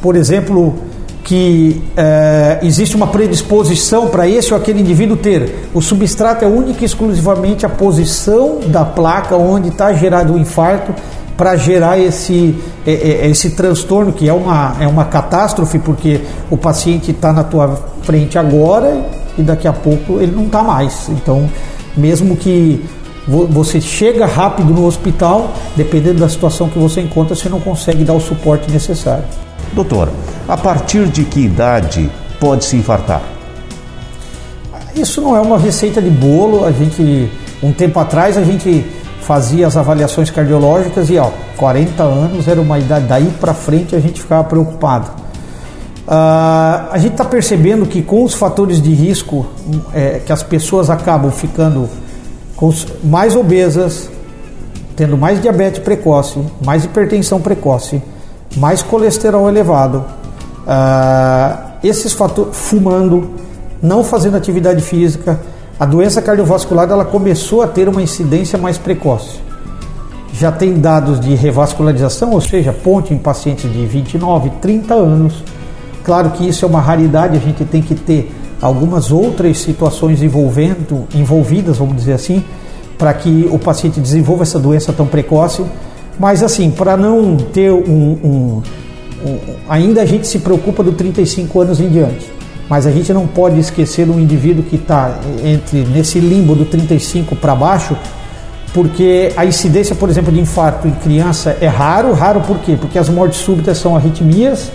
por 0.02 0.16
exemplo, 0.16 0.76
que 1.24 1.82
é, 1.98 2.60
existe 2.62 2.96
uma 2.96 3.08
predisposição 3.08 4.08
para 4.08 4.28
esse 4.28 4.54
ou 4.54 4.60
aquele 4.60 4.80
indivíduo 4.80 5.18
ter. 5.18 5.70
O 5.74 5.82
substrato 5.82 6.46
é 6.46 6.48
única 6.48 6.84
e 6.84 6.86
exclusivamente 6.86 7.66
a 7.66 7.70
posição 7.70 8.60
da 8.68 8.86
placa 8.86 9.36
onde 9.36 9.68
está 9.68 9.92
gerado 9.92 10.34
o 10.34 10.40
infarto 10.40 10.94
para 11.36 11.56
gerar 11.56 12.00
esse, 12.00 12.56
esse 12.86 13.52
transtorno, 13.52 14.12
que 14.12 14.28
é 14.28 14.34
uma, 14.34 14.76
é 14.80 14.88
uma 14.88 15.06
catástrofe, 15.06 15.78
porque 15.78 16.22
o 16.50 16.58
paciente 16.58 17.12
está 17.12 17.32
na 17.32 17.44
tua 17.44 17.78
frente 18.02 18.40
agora 18.40 19.06
e 19.38 19.44
daqui 19.44 19.68
a 19.68 19.74
pouco 19.74 20.20
ele 20.20 20.32
não 20.36 20.46
está 20.46 20.64
mais. 20.64 21.10
Então, 21.10 21.48
mesmo 21.96 22.36
que 22.36 22.84
você 23.28 23.82
chega 23.82 24.26
rápido 24.26 24.74
no 24.74 24.86
hospital, 24.86 25.52
dependendo 25.76 26.20
da 26.20 26.30
situação 26.30 26.70
que 26.70 26.80
você 26.80 27.02
encontra, 27.02 27.36
você 27.36 27.50
não 27.50 27.60
consegue 27.60 28.04
dar 28.04 28.14
o 28.14 28.22
suporte 28.22 28.72
necessário. 28.72 29.26
Doutor, 29.74 30.10
a 30.48 30.56
partir 30.56 31.08
de 31.08 31.26
que 31.26 31.42
idade 31.42 32.10
pode 32.40 32.64
se 32.64 32.78
infartar? 32.78 33.22
Isso 34.96 35.22
não 35.22 35.36
é 35.36 35.42
uma 35.42 35.58
receita 35.58 36.02
de 36.02 36.10
bolo. 36.10 36.66
A 36.66 36.72
gente, 36.72 37.30
um 37.62 37.72
tempo 37.72 38.00
atrás, 38.00 38.38
a 38.38 38.44
gente 38.44 38.86
fazia 39.22 39.68
as 39.68 39.76
avaliações 39.76 40.32
cardiológicas 40.32 41.10
e, 41.10 41.18
ó, 41.18 41.30
40 41.58 42.02
anos 42.02 42.48
era 42.48 42.62
uma 42.62 42.80
idade. 42.80 43.06
Daí 43.08 43.30
para 43.42 43.54
frente 43.54 43.96
a 43.96 44.00
gente 44.00 44.22
ficava 44.22 44.46
preocupado. 44.46 45.12
Uh, 46.08 46.88
a 46.90 46.98
gente 46.98 47.12
está 47.12 47.26
percebendo 47.26 47.86
que 47.86 48.02
com 48.02 48.24
os 48.24 48.34
fatores 48.34 48.82
de 48.82 48.94
risco 48.94 49.46
é, 49.94 50.22
que 50.26 50.32
as 50.32 50.42
pessoas 50.42 50.90
acabam 50.90 51.30
ficando 51.30 51.90
mais 53.04 53.36
obesas, 53.36 54.10
tendo 54.96 55.16
mais 55.16 55.40
diabetes 55.42 55.80
precoce, 55.80 56.40
mais 56.66 56.84
hipertensão 56.84 57.40
precoce, 57.40 58.02
mais 58.56 58.82
colesterol 58.82 59.48
elevado, 59.48 60.04
uh, 60.66 61.68
esses 61.84 62.14
fatores, 62.14 62.58
fumando, 62.58 63.30
não 63.82 64.04
fazendo 64.04 64.36
atividade 64.36 64.82
física, 64.82 65.40
a 65.80 65.86
doença 65.86 66.22
cardiovascular 66.22 66.90
ela 66.90 67.06
começou 67.06 67.62
a 67.62 67.68
ter 67.68 67.88
uma 67.88 68.02
incidência 68.02 68.58
mais 68.58 68.80
precoce. 68.80 69.40
Já 70.34 70.52
tem 70.52 70.80
dados 70.80 71.20
de 71.20 71.36
revascularização, 71.36 72.32
ou 72.32 72.42
seja, 72.42 72.74
ponte 72.74 73.14
em 73.14 73.18
pacientes 73.18 73.72
de 73.72 73.86
29, 73.86 74.50
30 74.62 74.94
anos. 74.96 75.44
Claro 76.04 76.32
que 76.32 76.48
isso 76.48 76.66
é 76.66 76.68
uma 76.68 76.82
raridade, 76.82 77.38
a 77.38 77.40
gente 77.40 77.64
tem 77.66 77.82
que 77.82 77.94
ter 77.94 78.32
algumas 78.62 79.12
outras 79.12 79.60
situações 79.60 80.22
envolvendo, 80.22 81.08
envolvidas, 81.14 81.78
vamos 81.78 81.96
dizer 81.96 82.14
assim, 82.14 82.44
para 82.98 83.14
que 83.14 83.48
o 83.52 83.60
paciente 83.60 84.00
desenvolva 84.00 84.44
essa 84.44 84.60
doença 84.60 84.92
tão 84.92 85.06
precoce. 85.06 85.64
Mas 86.20 86.42
assim, 86.42 86.72
para 86.72 86.98
não 86.98 87.38
ter 87.38 87.72
um, 87.72 87.82
um, 88.24 88.62
um, 89.26 89.38
Ainda 89.70 90.02
a 90.02 90.06
gente 90.06 90.28
se 90.28 90.40
preocupa 90.40 90.84
do 90.84 90.92
35 90.92 91.62
anos 91.62 91.80
em 91.80 91.90
diante. 91.90 92.32
Mas 92.70 92.86
a 92.86 92.92
gente 92.92 93.14
não 93.14 93.26
pode 93.26 93.60
esquecer 93.60 94.10
um 94.10 94.20
indivíduo 94.20 94.64
que 94.64 94.76
está 94.76 95.20
entre 95.44 95.86
nesse 95.86 96.20
limbo 96.20 96.54
do 96.54 96.66
35 96.66 97.36
para 97.36 97.56
baixo, 97.56 97.96
porque 98.74 99.32
a 99.38 99.46
incidência, 99.46 99.96
por 99.96 100.10
exemplo, 100.10 100.34
de 100.34 100.40
infarto 100.40 100.88
em 100.88 100.92
criança 100.92 101.58
é 101.62 101.68
raro. 101.68 102.14
Raro 102.14 102.42
por 102.42 102.60
quê? 102.60 102.78
Porque 102.80 103.00
as 103.00 103.08
mortes 103.08 103.40
súbitas 103.40 103.78
são 103.78 103.96
arritmias, 103.96 104.70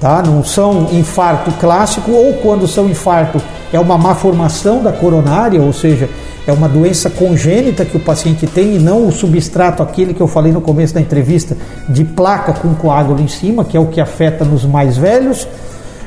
tá? 0.00 0.22
não 0.22 0.44
são 0.44 0.88
infarto 0.92 1.50
clássico, 1.52 2.10
ou 2.10 2.34
quando 2.34 2.66
são 2.66 2.88
infarto 2.88 3.40
é 3.72 3.80
uma 3.80 3.98
má 3.98 4.14
formação 4.14 4.82
da 4.82 4.92
coronária, 4.92 5.60
ou 5.60 5.72
seja, 5.72 6.08
é 6.46 6.52
uma 6.52 6.68
doença 6.68 7.08
congênita 7.08 7.84
que 7.84 7.96
o 7.96 8.00
paciente 8.00 8.46
tem 8.46 8.76
e 8.76 8.78
não 8.78 9.06
o 9.06 9.12
substrato, 9.12 9.82
aquele 9.82 10.12
que 10.12 10.20
eu 10.20 10.28
falei 10.28 10.52
no 10.52 10.60
começo 10.60 10.94
da 10.94 11.00
entrevista, 11.00 11.56
de 11.88 12.04
placa 12.04 12.52
com 12.52 12.74
coágulo 12.74 13.20
em 13.20 13.28
cima, 13.28 13.64
que 13.64 13.76
é 13.76 13.80
o 13.80 13.86
que 13.86 14.00
afeta 14.00 14.44
nos 14.44 14.64
mais 14.64 14.96
velhos. 14.96 15.48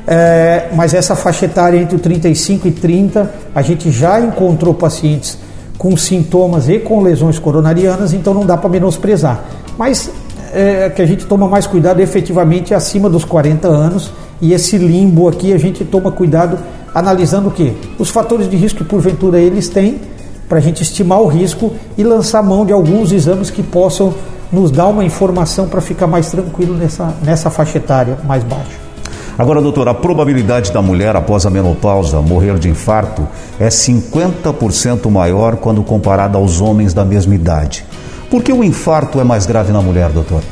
É, 0.06 0.68
mas 0.74 0.94
essa 0.94 1.14
faixa 1.14 1.44
etária 1.44 1.76
entre 1.76 1.98
35 1.98 2.68
e 2.68 2.70
30, 2.70 3.30
a 3.54 3.60
gente 3.60 3.90
já 3.90 4.18
encontrou 4.20 4.72
pacientes 4.72 5.36
com 5.76 5.96
sintomas 5.96 6.68
e 6.68 6.78
com 6.78 7.02
lesões 7.02 7.38
coronarianas, 7.38 8.12
então 8.12 8.32
não 8.32 8.46
dá 8.46 8.56
para 8.56 8.70
menosprezar. 8.70 9.44
Mas 9.76 10.10
é, 10.52 10.90
que 10.90 11.02
a 11.02 11.06
gente 11.06 11.26
toma 11.26 11.48
mais 11.48 11.66
cuidado 11.66 12.00
efetivamente 12.00 12.74
acima 12.74 13.08
dos 13.08 13.24
40 13.24 13.68
anos 13.68 14.10
e 14.40 14.52
esse 14.52 14.78
limbo 14.78 15.28
aqui 15.28 15.52
a 15.52 15.58
gente 15.58 15.84
toma 15.84 16.12
cuidado 16.12 16.58
analisando 16.94 17.48
o 17.48 17.50
que? 17.50 17.76
Os 17.98 18.10
fatores 18.10 18.48
de 18.48 18.56
risco 18.56 18.78
que 18.78 18.84
porventura 18.84 19.38
eles 19.38 19.68
têm 19.68 20.00
para 20.48 20.58
a 20.58 20.60
gente 20.60 20.82
estimar 20.82 21.20
o 21.20 21.26
risco 21.26 21.72
e 21.96 22.02
lançar 22.02 22.42
mão 22.42 22.64
de 22.64 22.72
alguns 22.72 23.12
exames 23.12 23.50
que 23.50 23.62
possam 23.62 24.14
nos 24.50 24.70
dar 24.70 24.86
uma 24.86 25.04
informação 25.04 25.68
para 25.68 25.80
ficar 25.80 26.06
mais 26.06 26.30
tranquilo 26.30 26.74
nessa, 26.74 27.14
nessa 27.22 27.50
faixa 27.50 27.78
etária 27.78 28.18
mais 28.26 28.42
baixa. 28.42 28.88
Agora, 29.38 29.62
doutor, 29.62 29.88
a 29.88 29.94
probabilidade 29.94 30.72
da 30.72 30.82
mulher 30.82 31.14
após 31.14 31.46
a 31.46 31.50
menopausa 31.50 32.20
morrer 32.20 32.58
de 32.58 32.68
infarto 32.68 33.28
é 33.60 33.68
50% 33.68 35.08
maior 35.08 35.56
quando 35.56 35.80
comparada 35.84 36.36
aos 36.36 36.60
homens 36.60 36.92
da 36.92 37.04
mesma 37.04 37.36
idade. 37.36 37.84
Por 38.30 38.42
que 38.42 38.52
o 38.52 38.62
infarto 38.62 39.18
é 39.20 39.24
mais 39.24 39.46
grave 39.46 39.72
na 39.72 39.80
mulher, 39.80 40.10
doutor? 40.10 40.42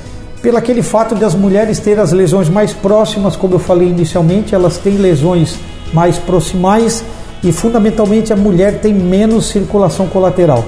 Pelo 0.40 0.56
aquele 0.56 0.82
fato 0.82 1.14
de 1.14 1.24
as 1.24 1.34
mulheres 1.34 1.78
terem 1.78 2.02
as 2.02 2.12
lesões 2.12 2.48
mais 2.48 2.72
próximas, 2.72 3.36
como 3.36 3.54
eu 3.54 3.58
falei 3.58 3.88
inicialmente, 3.88 4.54
elas 4.54 4.78
têm 4.78 4.96
lesões 4.96 5.56
mais 5.92 6.16
proximais 6.16 7.04
e 7.42 7.52
fundamentalmente 7.52 8.32
a 8.32 8.36
mulher 8.36 8.80
tem 8.80 8.94
menos 8.94 9.48
circulação 9.48 10.06
colateral. 10.06 10.64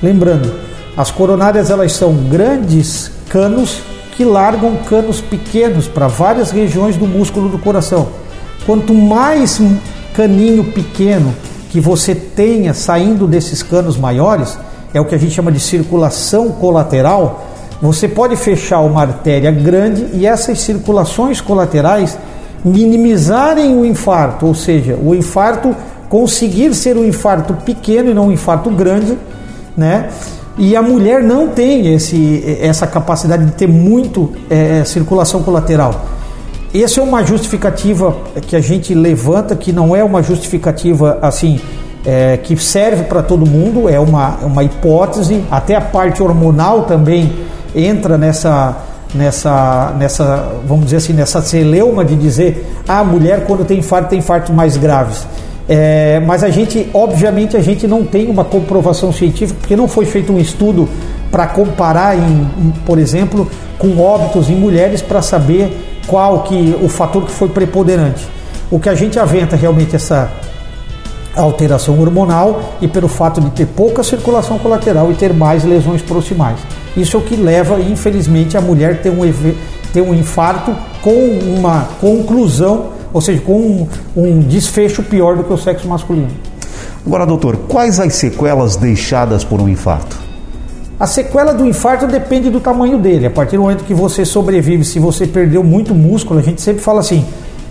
Lembrando, 0.00 0.52
as 0.96 1.10
coronárias 1.10 1.70
elas 1.70 1.92
são 1.92 2.14
grandes 2.14 3.10
canos 3.28 3.80
que 4.16 4.24
largam 4.24 4.76
canos 4.88 5.20
pequenos 5.20 5.88
para 5.88 6.06
várias 6.06 6.50
regiões 6.50 6.96
do 6.96 7.06
músculo 7.06 7.48
do 7.48 7.58
coração. 7.58 8.08
Quanto 8.64 8.94
mais 8.94 9.60
caninho 10.14 10.64
pequeno 10.64 11.34
que 11.70 11.80
você 11.80 12.14
tenha 12.14 12.74
saindo 12.74 13.26
desses 13.26 13.62
canos 13.62 13.96
maiores, 13.96 14.58
é 14.92 15.00
o 15.00 15.04
que 15.04 15.14
a 15.14 15.18
gente 15.18 15.32
chama 15.32 15.52
de 15.52 15.60
circulação 15.60 16.50
colateral. 16.52 17.46
Você 17.80 18.08
pode 18.08 18.36
fechar 18.36 18.80
uma 18.80 19.02
artéria 19.02 19.50
grande 19.50 20.06
e 20.12 20.26
essas 20.26 20.60
circulações 20.60 21.40
colaterais 21.40 22.18
minimizarem 22.64 23.76
o 23.76 23.84
infarto, 23.84 24.46
ou 24.46 24.54
seja, 24.54 24.96
o 24.96 25.14
infarto 25.14 25.74
conseguir 26.08 26.74
ser 26.74 26.96
um 26.96 27.04
infarto 27.04 27.54
pequeno 27.54 28.10
e 28.10 28.14
não 28.14 28.28
um 28.28 28.32
infarto 28.32 28.70
grande, 28.70 29.16
né? 29.76 30.08
E 30.56 30.74
a 30.74 30.82
mulher 30.82 31.22
não 31.22 31.48
tem 31.48 31.94
esse, 31.94 32.58
essa 32.60 32.84
capacidade 32.84 33.44
de 33.44 33.52
ter 33.52 33.68
muito 33.68 34.32
é, 34.50 34.82
circulação 34.84 35.42
colateral. 35.42 36.06
Essa 36.74 37.00
é 37.00 37.02
uma 37.02 37.22
justificativa 37.22 38.16
que 38.42 38.56
a 38.56 38.60
gente 38.60 38.92
levanta, 38.92 39.54
que 39.54 39.72
não 39.72 39.94
é 39.94 40.02
uma 40.02 40.20
justificativa 40.20 41.18
assim 41.22 41.60
é, 42.08 42.38
que 42.38 42.56
serve 42.56 43.04
para 43.04 43.22
todo 43.22 43.44
mundo, 43.44 43.86
é 43.86 44.00
uma, 44.00 44.38
uma 44.42 44.64
hipótese. 44.64 45.44
Até 45.50 45.76
a 45.76 45.80
parte 45.80 46.22
hormonal 46.22 46.84
também 46.84 47.34
entra 47.74 48.16
nessa, 48.16 48.78
nessa, 49.14 49.94
nessa, 49.98 50.54
vamos 50.66 50.86
dizer 50.86 50.96
assim, 50.96 51.12
nessa 51.12 51.42
celeuma 51.42 52.06
de 52.06 52.16
dizer, 52.16 52.66
ah, 52.88 53.00
a 53.00 53.04
mulher 53.04 53.44
quando 53.46 53.62
tem 53.62 53.80
infarto 53.80 54.08
tem 54.08 54.20
infartos 54.20 54.54
mais 54.54 54.78
graves. 54.78 55.26
É, 55.68 56.18
mas 56.26 56.42
a 56.42 56.48
gente, 56.48 56.88
obviamente, 56.94 57.58
a 57.58 57.60
gente 57.60 57.86
não 57.86 58.02
tem 58.02 58.30
uma 58.30 58.42
comprovação 58.42 59.12
científica, 59.12 59.60
porque 59.60 59.76
não 59.76 59.86
foi 59.86 60.06
feito 60.06 60.32
um 60.32 60.38
estudo 60.38 60.88
para 61.30 61.46
comparar, 61.46 62.16
em, 62.16 62.20
em, 62.20 62.72
por 62.86 62.98
exemplo, 62.98 63.46
com 63.78 64.00
óbitos 64.00 64.48
em 64.48 64.54
mulheres 64.54 65.02
para 65.02 65.20
saber 65.20 66.00
qual 66.06 66.44
que 66.44 66.74
o 66.82 66.88
fator 66.88 67.26
que 67.26 67.32
foi 67.32 67.50
preponderante. 67.50 68.26
O 68.70 68.80
que 68.80 68.88
a 68.88 68.94
gente 68.94 69.18
aventa 69.18 69.56
realmente 69.56 69.94
essa 69.94 70.30
alteração 71.42 71.98
hormonal 72.00 72.74
e 72.80 72.88
pelo 72.88 73.08
fato 73.08 73.40
de 73.40 73.50
ter 73.50 73.66
pouca 73.66 74.02
circulação 74.02 74.58
colateral 74.58 75.10
e 75.10 75.14
ter 75.14 75.32
mais 75.32 75.64
lesões 75.64 76.02
proximais. 76.02 76.58
Isso 76.96 77.16
é 77.16 77.20
o 77.20 77.22
que 77.22 77.36
leva, 77.36 77.80
infelizmente, 77.80 78.56
a 78.56 78.60
mulher 78.60 78.92
a 78.92 78.96
ter 78.96 79.10
um, 79.10 79.54
ter 79.92 80.00
um 80.02 80.14
infarto 80.14 80.74
com 81.02 81.14
uma 81.56 81.88
conclusão 82.00 82.98
ou 83.12 83.20
seja, 83.20 83.40
com 83.40 83.56
um, 83.56 83.88
um 84.16 84.40
desfecho 84.40 85.02
pior 85.02 85.36
do 85.36 85.44
que 85.44 85.52
o 85.52 85.56
sexo 85.56 85.88
masculino. 85.88 86.28
Agora, 87.06 87.24
doutor, 87.24 87.56
quais 87.68 87.98
as 87.98 88.14
sequelas 88.14 88.76
deixadas 88.76 89.44
por 89.44 89.60
um 89.60 89.68
infarto? 89.68 90.16
A 91.00 91.06
sequela 91.06 91.54
do 91.54 91.64
infarto 91.64 92.06
depende 92.06 92.50
do 92.50 92.60
tamanho 92.60 92.98
dele. 92.98 93.26
A 93.26 93.30
partir 93.30 93.56
do 93.56 93.62
momento 93.62 93.84
que 93.84 93.94
você 93.94 94.24
sobrevive, 94.24 94.84
se 94.84 94.98
você 94.98 95.26
perdeu 95.26 95.62
muito 95.62 95.94
músculo, 95.94 96.40
a 96.40 96.42
gente 96.42 96.60
sempre 96.60 96.82
fala 96.82 97.00
assim: 97.00 97.24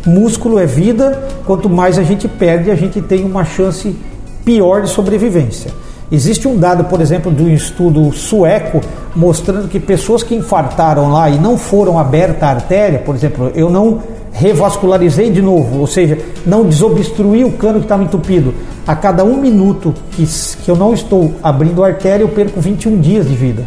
músculo 0.08 0.58
é 0.58 0.66
vida, 0.66 1.22
quanto 1.46 1.70
mais 1.70 1.98
a 1.98 2.04
gente 2.04 2.28
perde, 2.28 2.72
a 2.72 2.76
gente 2.76 3.02
tem 3.02 3.26
uma 3.26 3.44
chance 3.44 3.96
pior 4.44 4.82
de 4.82 4.90
sobrevivência. 4.90 5.72
Existe 6.10 6.48
um 6.48 6.58
dado, 6.58 6.86
por 6.86 7.02
exemplo, 7.02 7.32
de 7.32 7.44
um 7.44 7.50
estudo 7.54 8.14
sueco 8.14 8.80
mostrando 9.14 9.68
que 9.68 9.80
pessoas 9.80 10.24
que 10.24 10.34
infartaram 10.34 11.12
lá 11.12 11.30
e 11.30 11.38
não 11.38 11.58
foram 11.58 12.00
aberta 12.00 12.46
a 12.46 12.50
artéria, 12.52 13.00
por 13.00 13.14
exemplo, 13.14 13.52
eu 13.54 13.70
não 13.70 14.00
revascularizei 14.32 15.30
de 15.32 15.42
novo, 15.42 15.80
ou 15.80 15.88
seja, 15.88 16.18
não 16.46 16.64
desobstruí 16.64 17.44
o 17.44 17.52
cano 17.54 17.80
que 17.80 17.86
estava 17.86 18.04
entupido. 18.04 18.54
A 18.86 18.96
cada 18.96 19.24
um 19.26 19.36
minuto 19.36 19.94
que, 20.12 20.26
que 20.64 20.70
eu 20.70 20.76
não 20.76 20.94
estou 20.94 21.34
abrindo 21.44 21.84
a 21.84 21.88
artéria, 21.88 22.24
eu 22.24 22.30
perco 22.30 22.62
21 22.62 23.02
dias 23.02 23.28
de 23.28 23.36
vida. 23.36 23.66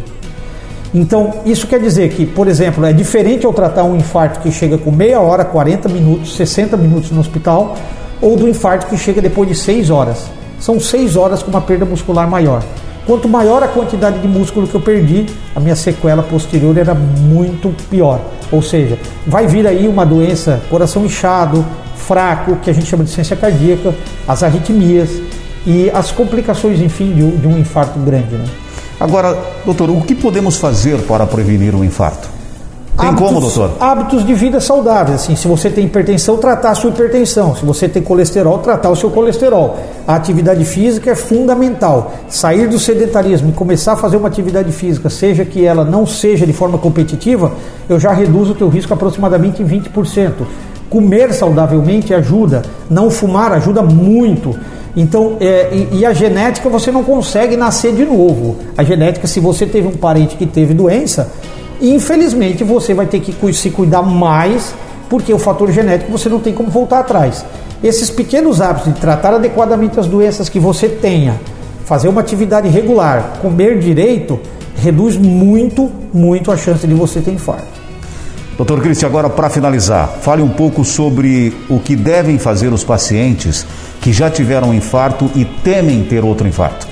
Então, 0.93 1.35
isso 1.45 1.67
quer 1.67 1.79
dizer 1.79 2.09
que, 2.09 2.25
por 2.25 2.47
exemplo, 2.47 2.85
é 2.85 2.91
diferente 2.91 3.45
eu 3.45 3.53
tratar 3.53 3.83
um 3.83 3.95
infarto 3.95 4.41
que 4.41 4.51
chega 4.51 4.77
com 4.77 4.91
meia 4.91 5.21
hora, 5.21 5.45
40 5.45 5.87
minutos, 5.87 6.35
60 6.35 6.75
minutos 6.75 7.11
no 7.11 7.21
hospital, 7.21 7.77
ou 8.21 8.35
do 8.35 8.47
infarto 8.47 8.87
que 8.87 8.97
chega 8.97 9.21
depois 9.21 9.47
de 9.47 9.55
6 9.55 9.89
horas. 9.89 10.25
São 10.59 10.79
6 10.79 11.15
horas 11.15 11.41
com 11.41 11.49
uma 11.49 11.61
perda 11.61 11.85
muscular 11.85 12.29
maior. 12.29 12.61
Quanto 13.05 13.27
maior 13.27 13.63
a 13.63 13.67
quantidade 13.67 14.19
de 14.19 14.27
músculo 14.27 14.67
que 14.67 14.75
eu 14.75 14.81
perdi, 14.81 15.25
a 15.55 15.59
minha 15.59 15.75
sequela 15.75 16.21
posterior 16.21 16.77
era 16.77 16.93
muito 16.93 17.73
pior. 17.89 18.19
Ou 18.51 18.61
seja, 18.61 18.99
vai 19.25 19.47
vir 19.47 19.65
aí 19.65 19.87
uma 19.87 20.05
doença, 20.05 20.61
coração 20.69 21.05
inchado, 21.05 21.65
fraco, 21.95 22.57
que 22.57 22.69
a 22.69 22.73
gente 22.73 22.85
chama 22.85 23.03
de 23.03 23.09
ciência 23.09 23.35
cardíaca, 23.35 23.95
as 24.27 24.43
arritmias 24.43 25.09
e 25.65 25.89
as 25.91 26.11
complicações, 26.11 26.79
enfim, 26.79 27.13
de, 27.13 27.47
um 27.47 27.57
infarto 27.57 27.97
grande. 27.99 28.35
Né? 28.35 28.45
Agora, 29.01 29.35
doutor, 29.65 29.89
o 29.89 30.01
que 30.01 30.13
podemos 30.13 30.57
fazer 30.57 30.99
para 31.07 31.25
prevenir 31.25 31.73
um 31.73 31.83
infarto? 31.83 32.29
Tem 32.95 33.09
hábitos, 33.09 33.27
como, 33.27 33.41
doutor? 33.41 33.71
Hábitos 33.79 34.23
de 34.23 34.31
vida 34.35 34.61
saudáveis. 34.61 35.23
Assim, 35.23 35.35
se 35.35 35.47
você 35.47 35.71
tem 35.71 35.85
hipertensão, 35.85 36.37
tratar 36.37 36.69
a 36.69 36.75
sua 36.75 36.91
hipertensão. 36.91 37.55
Se 37.55 37.65
você 37.65 37.89
tem 37.89 38.03
colesterol, 38.03 38.59
tratar 38.59 38.91
o 38.91 38.95
seu 38.95 39.09
colesterol. 39.09 39.79
A 40.07 40.13
atividade 40.13 40.63
física 40.65 41.09
é 41.09 41.15
fundamental. 41.15 42.13
Sair 42.29 42.67
do 42.67 42.77
sedentarismo 42.77 43.49
e 43.49 43.53
começar 43.53 43.93
a 43.93 43.97
fazer 43.97 44.17
uma 44.17 44.27
atividade 44.27 44.71
física, 44.71 45.09
seja 45.09 45.43
que 45.43 45.65
ela 45.65 45.83
não 45.83 46.05
seja 46.05 46.45
de 46.45 46.53
forma 46.53 46.77
competitiva, 46.77 47.53
eu 47.89 47.99
já 47.99 48.13
reduzo 48.13 48.51
o 48.51 48.55
teu 48.55 48.69
risco 48.69 48.93
aproximadamente 48.93 49.63
em 49.63 49.65
20%. 49.65 50.45
Comer 50.91 51.33
saudavelmente 51.33 52.13
ajuda. 52.13 52.61
Não 52.87 53.09
fumar 53.09 53.51
ajuda 53.51 53.81
muito. 53.81 54.55
Então, 54.95 55.37
é, 55.39 55.69
e, 55.71 55.99
e, 55.99 56.05
a 56.05 56.13
genética 56.13 56.67
você 56.67 56.91
não 56.91 57.03
consegue 57.03 57.55
nascer 57.55 57.93
de 57.93 58.05
novo. 58.05 58.57
A 58.77 58.83
genética, 58.83 59.25
se 59.25 59.39
você 59.39 59.65
teve 59.65 59.87
um 59.87 59.95
parente 59.95 60.35
que 60.35 60.45
teve 60.45 60.73
doença, 60.73 61.31
infelizmente 61.81 62.63
você 62.63 62.93
vai 62.93 63.05
ter 63.05 63.21
que 63.21 63.53
se 63.53 63.69
cuidar 63.69 64.01
mais, 64.01 64.73
porque 65.09 65.33
o 65.33 65.39
fator 65.39 65.71
genético 65.71 66.11
você 66.11 66.27
não 66.27 66.39
tem 66.39 66.53
como 66.53 66.69
voltar 66.69 66.99
atrás. 66.99 67.45
Esses 67.81 68.09
pequenos 68.09 68.59
hábitos 68.59 68.93
de 68.93 68.99
tratar 68.99 69.33
adequadamente 69.33 69.99
as 69.99 70.07
doenças 70.07 70.49
que 70.49 70.59
você 70.59 70.89
tenha, 70.89 71.39
fazer 71.85 72.09
uma 72.09 72.21
atividade 72.21 72.67
regular, 72.67 73.39
comer 73.41 73.79
direito, 73.79 74.39
reduz 74.75 75.15
muito, 75.15 75.89
muito 76.13 76.51
a 76.51 76.57
chance 76.57 76.85
de 76.85 76.93
você 76.93 77.21
ter 77.21 77.31
infarto. 77.31 77.81
Doutor 78.57 78.81
Cristian, 78.81 79.07
agora 79.07 79.29
para 79.29 79.49
finalizar, 79.49 80.07
fale 80.21 80.43
um 80.43 80.49
pouco 80.49 80.83
sobre 80.83 81.53
o 81.69 81.79
que 81.79 81.95
devem 81.95 82.37
fazer 82.37 82.71
os 82.71 82.83
pacientes 82.83 83.65
que 84.01 84.11
já 84.11 84.29
tiveram 84.29 84.69
um 84.69 84.73
infarto 84.73 85.29
e 85.35 85.45
temem 85.45 86.03
ter 86.03 86.23
outro 86.23 86.47
infarto. 86.47 86.87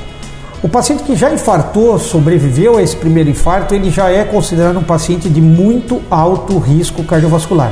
O 0.61 0.69
paciente 0.69 1.03
que 1.03 1.15
já 1.15 1.31
infartou, 1.31 1.97
sobreviveu 1.97 2.77
a 2.77 2.83
esse 2.83 2.95
primeiro 2.95 3.29
infarto, 3.29 3.73
ele 3.73 3.89
já 3.89 4.09
é 4.09 4.23
considerado 4.23 4.77
um 4.77 4.83
paciente 4.83 5.29
de 5.29 5.41
muito 5.41 6.01
alto 6.09 6.57
risco 6.59 7.03
cardiovascular. 7.03 7.71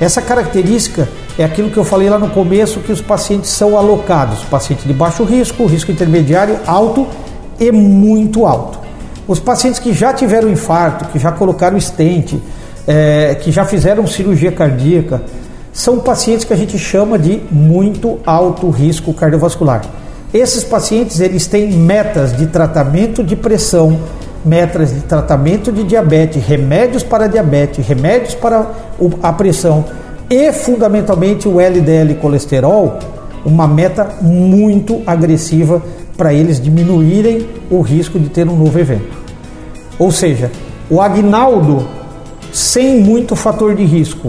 Essa 0.00 0.20
característica 0.20 1.08
é 1.38 1.44
aquilo 1.44 1.70
que 1.70 1.76
eu 1.76 1.84
falei 1.84 2.08
lá 2.08 2.18
no 2.18 2.30
começo, 2.30 2.80
que 2.80 2.90
os 2.90 3.00
pacientes 3.00 3.50
são 3.50 3.76
alocados. 3.78 4.42
Paciente 4.44 4.88
de 4.88 4.92
baixo 4.92 5.22
risco, 5.22 5.66
risco 5.66 5.92
intermediário, 5.92 6.58
alto 6.66 7.06
e 7.60 7.70
muito 7.70 8.46
alto. 8.46 8.78
Os 9.28 9.38
pacientes 9.38 9.78
que 9.78 9.92
já 9.92 10.12
tiveram 10.12 10.48
infarto, 10.50 11.06
que 11.06 11.18
já 11.18 11.30
colocaram 11.30 11.76
estente, 11.76 12.42
é, 12.86 13.36
que 13.40 13.52
já 13.52 13.64
fizeram 13.64 14.06
cirurgia 14.06 14.50
cardíaca, 14.50 15.22
são 15.74 15.98
pacientes 15.98 16.44
que 16.44 16.52
a 16.52 16.56
gente 16.56 16.78
chama 16.78 17.18
de 17.18 17.42
muito 17.50 18.20
alto 18.24 18.70
risco 18.70 19.12
cardiovascular. 19.12 19.82
Esses 20.32 20.62
pacientes 20.62 21.20
eles 21.20 21.48
têm 21.48 21.72
metas 21.72 22.34
de 22.36 22.46
tratamento 22.46 23.24
de 23.24 23.34
pressão, 23.34 23.98
metas 24.44 24.94
de 24.94 25.00
tratamento 25.00 25.72
de 25.72 25.82
diabetes, 25.82 26.44
remédios 26.44 27.02
para 27.02 27.26
diabetes, 27.26 27.84
remédios 27.84 28.36
para 28.36 28.70
a 29.20 29.32
pressão 29.32 29.84
e 30.30 30.52
fundamentalmente 30.52 31.48
o 31.48 31.60
LDL 31.60 32.14
colesterol, 32.20 32.98
uma 33.44 33.66
meta 33.66 34.08
muito 34.22 35.02
agressiva 35.04 35.82
para 36.16 36.32
eles 36.32 36.60
diminuírem 36.60 37.48
o 37.68 37.80
risco 37.80 38.18
de 38.18 38.28
ter 38.28 38.48
um 38.48 38.56
novo 38.56 38.78
evento. 38.78 39.18
Ou 39.98 40.12
seja, 40.12 40.50
o 40.88 41.00
Agnaldo 41.00 41.86
sem 42.52 43.00
muito 43.00 43.34
fator 43.34 43.74
de 43.74 43.84
risco, 43.84 44.28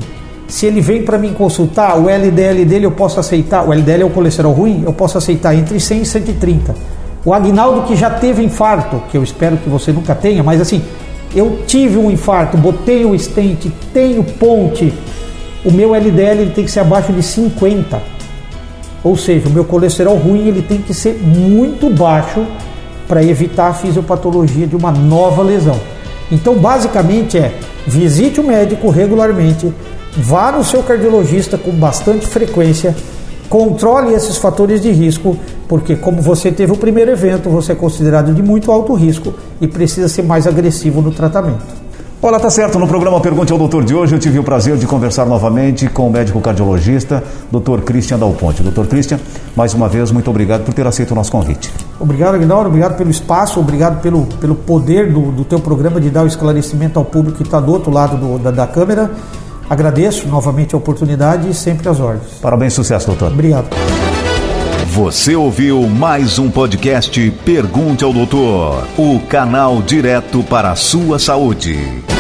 se 0.55 0.65
ele 0.65 0.79
vem 0.79 1.03
para 1.03 1.17
mim 1.17 1.33
consultar, 1.33 1.99
o 1.99 2.09
LDL 2.09 2.63
dele 2.63 2.85
eu 2.85 2.91
posso 2.91 3.19
aceitar, 3.19 3.67
o 3.67 3.73
LDL 3.73 4.03
é 4.03 4.05
o 4.05 4.09
colesterol 4.09 4.53
ruim, 4.53 4.83
eu 4.85 4.93
posso 4.93 5.17
aceitar 5.17 5.53
entre 5.53 5.81
100 5.81 6.01
e 6.01 6.05
130. 6.05 6.75
O 7.25 7.33
Agnaldo 7.33 7.81
que 7.81 7.93
já 7.93 8.09
teve 8.09 8.41
infarto, 8.41 9.03
que 9.11 9.17
eu 9.17 9.21
espero 9.21 9.57
que 9.57 9.67
você 9.67 9.91
nunca 9.91 10.15
tenha, 10.15 10.41
mas 10.41 10.61
assim, 10.61 10.81
eu 11.35 11.59
tive 11.67 11.97
um 11.97 12.09
infarto, 12.09 12.55
botei 12.55 13.03
o 13.03 13.09
um 13.09 13.19
stent, 13.19 13.69
tenho 13.93 14.23
ponte, 14.23 14.93
o 15.65 15.71
meu 15.73 15.93
LDL 15.93 16.43
ele 16.43 16.51
tem 16.51 16.63
que 16.63 16.71
ser 16.71 16.79
abaixo 16.79 17.11
de 17.11 17.21
50. 17.21 18.01
Ou 19.03 19.17
seja, 19.17 19.49
o 19.49 19.51
meu 19.51 19.65
colesterol 19.65 20.15
ruim 20.15 20.47
ele 20.47 20.61
tem 20.61 20.77
que 20.77 20.93
ser 20.93 21.15
muito 21.21 21.89
baixo 21.89 22.45
para 23.09 23.21
evitar 23.21 23.71
a 23.71 23.73
fisiopatologia 23.73 24.65
de 24.65 24.75
uma 24.77 24.93
nova 24.93 25.43
lesão. 25.43 25.77
Então, 26.31 26.55
basicamente 26.55 27.37
é 27.37 27.53
visite 27.85 28.39
o 28.39 28.43
médico 28.43 28.89
regularmente, 28.89 29.73
vá 30.17 30.51
no 30.51 30.63
seu 30.63 30.81
cardiologista 30.81 31.57
com 31.57 31.71
bastante 31.71 32.25
frequência, 32.27 32.95
controle 33.49 34.13
esses 34.13 34.37
fatores 34.37 34.81
de 34.81 34.91
risco, 34.91 35.37
porque 35.67 35.95
como 35.95 36.21
você 36.21 36.51
teve 36.51 36.71
o 36.71 36.77
primeiro 36.77 37.11
evento, 37.11 37.49
você 37.49 37.73
é 37.73 37.75
considerado 37.75 38.33
de 38.33 38.41
muito 38.41 38.71
alto 38.71 38.93
risco 38.93 39.33
e 39.59 39.67
precisa 39.67 40.07
ser 40.07 40.23
mais 40.23 40.47
agressivo 40.47 41.01
no 41.01 41.11
tratamento. 41.11 41.85
Olá, 42.21 42.39
tá 42.39 42.49
certo. 42.49 42.79
No 42.79 42.87
programa 42.87 43.21
Pergunte 43.21 43.51
ao 43.51 43.59
Doutor 43.59 43.83
de 43.83 43.93
hoje, 43.93 44.15
eu 44.15 44.19
tive 44.19 44.39
o 44.39 44.43
prazer 44.43 44.77
de 44.77 44.87
conversar 44.87 45.25
novamente 45.25 45.87
com 45.87 46.07
o 46.07 46.11
médico 46.11 46.41
cardiologista, 46.41 47.23
Dr. 47.51 47.81
Christian 47.85 48.17
Dal 48.17 48.31
Ponte. 48.31 48.63
Dr. 48.63 48.87
Christian, 48.87 49.19
mais 49.55 49.75
uma 49.75 49.87
vez, 49.87 50.11
muito 50.11 50.27
obrigado 50.27 50.63
por 50.63 50.73
ter 50.73 50.87
aceito 50.87 51.11
o 51.11 51.15
nosso 51.15 51.31
convite. 51.31 51.71
Obrigado, 51.99 52.33
Aguinaldo. 52.33 52.69
Obrigado 52.69 52.97
pelo 52.97 53.11
espaço, 53.11 53.59
obrigado 53.59 54.01
pelo, 54.01 54.25
pelo 54.41 54.55
poder 54.55 55.13
do, 55.13 55.31
do 55.31 55.43
teu 55.43 55.59
programa 55.59 56.01
de 56.01 56.09
dar 56.09 56.23
o 56.23 56.27
esclarecimento 56.27 56.97
ao 56.97 57.05
público 57.05 57.37
que 57.37 57.43
está 57.43 57.59
do 57.59 57.71
outro 57.71 57.91
lado 57.91 58.17
do, 58.17 58.39
da, 58.39 58.49
da 58.49 58.65
câmera. 58.65 59.11
Agradeço 59.69 60.27
novamente 60.27 60.75
a 60.75 60.77
oportunidade 60.77 61.49
e 61.49 61.53
sempre 61.53 61.89
as 61.89 61.99
ordens. 61.99 62.33
Parabéns, 62.41 62.73
sucesso, 62.73 63.07
doutor. 63.07 63.31
Obrigado. 63.31 63.67
Você 64.87 65.35
ouviu 65.35 65.81
mais 65.89 66.39
um 66.39 66.49
podcast 66.49 67.31
Pergunte 67.43 68.03
ao 68.03 68.13
Doutor, 68.13 68.87
o 68.97 69.19
canal 69.27 69.81
direto 69.81 70.41
para 70.43 70.71
a 70.71 70.75
sua 70.75 71.19
saúde. 71.19 72.14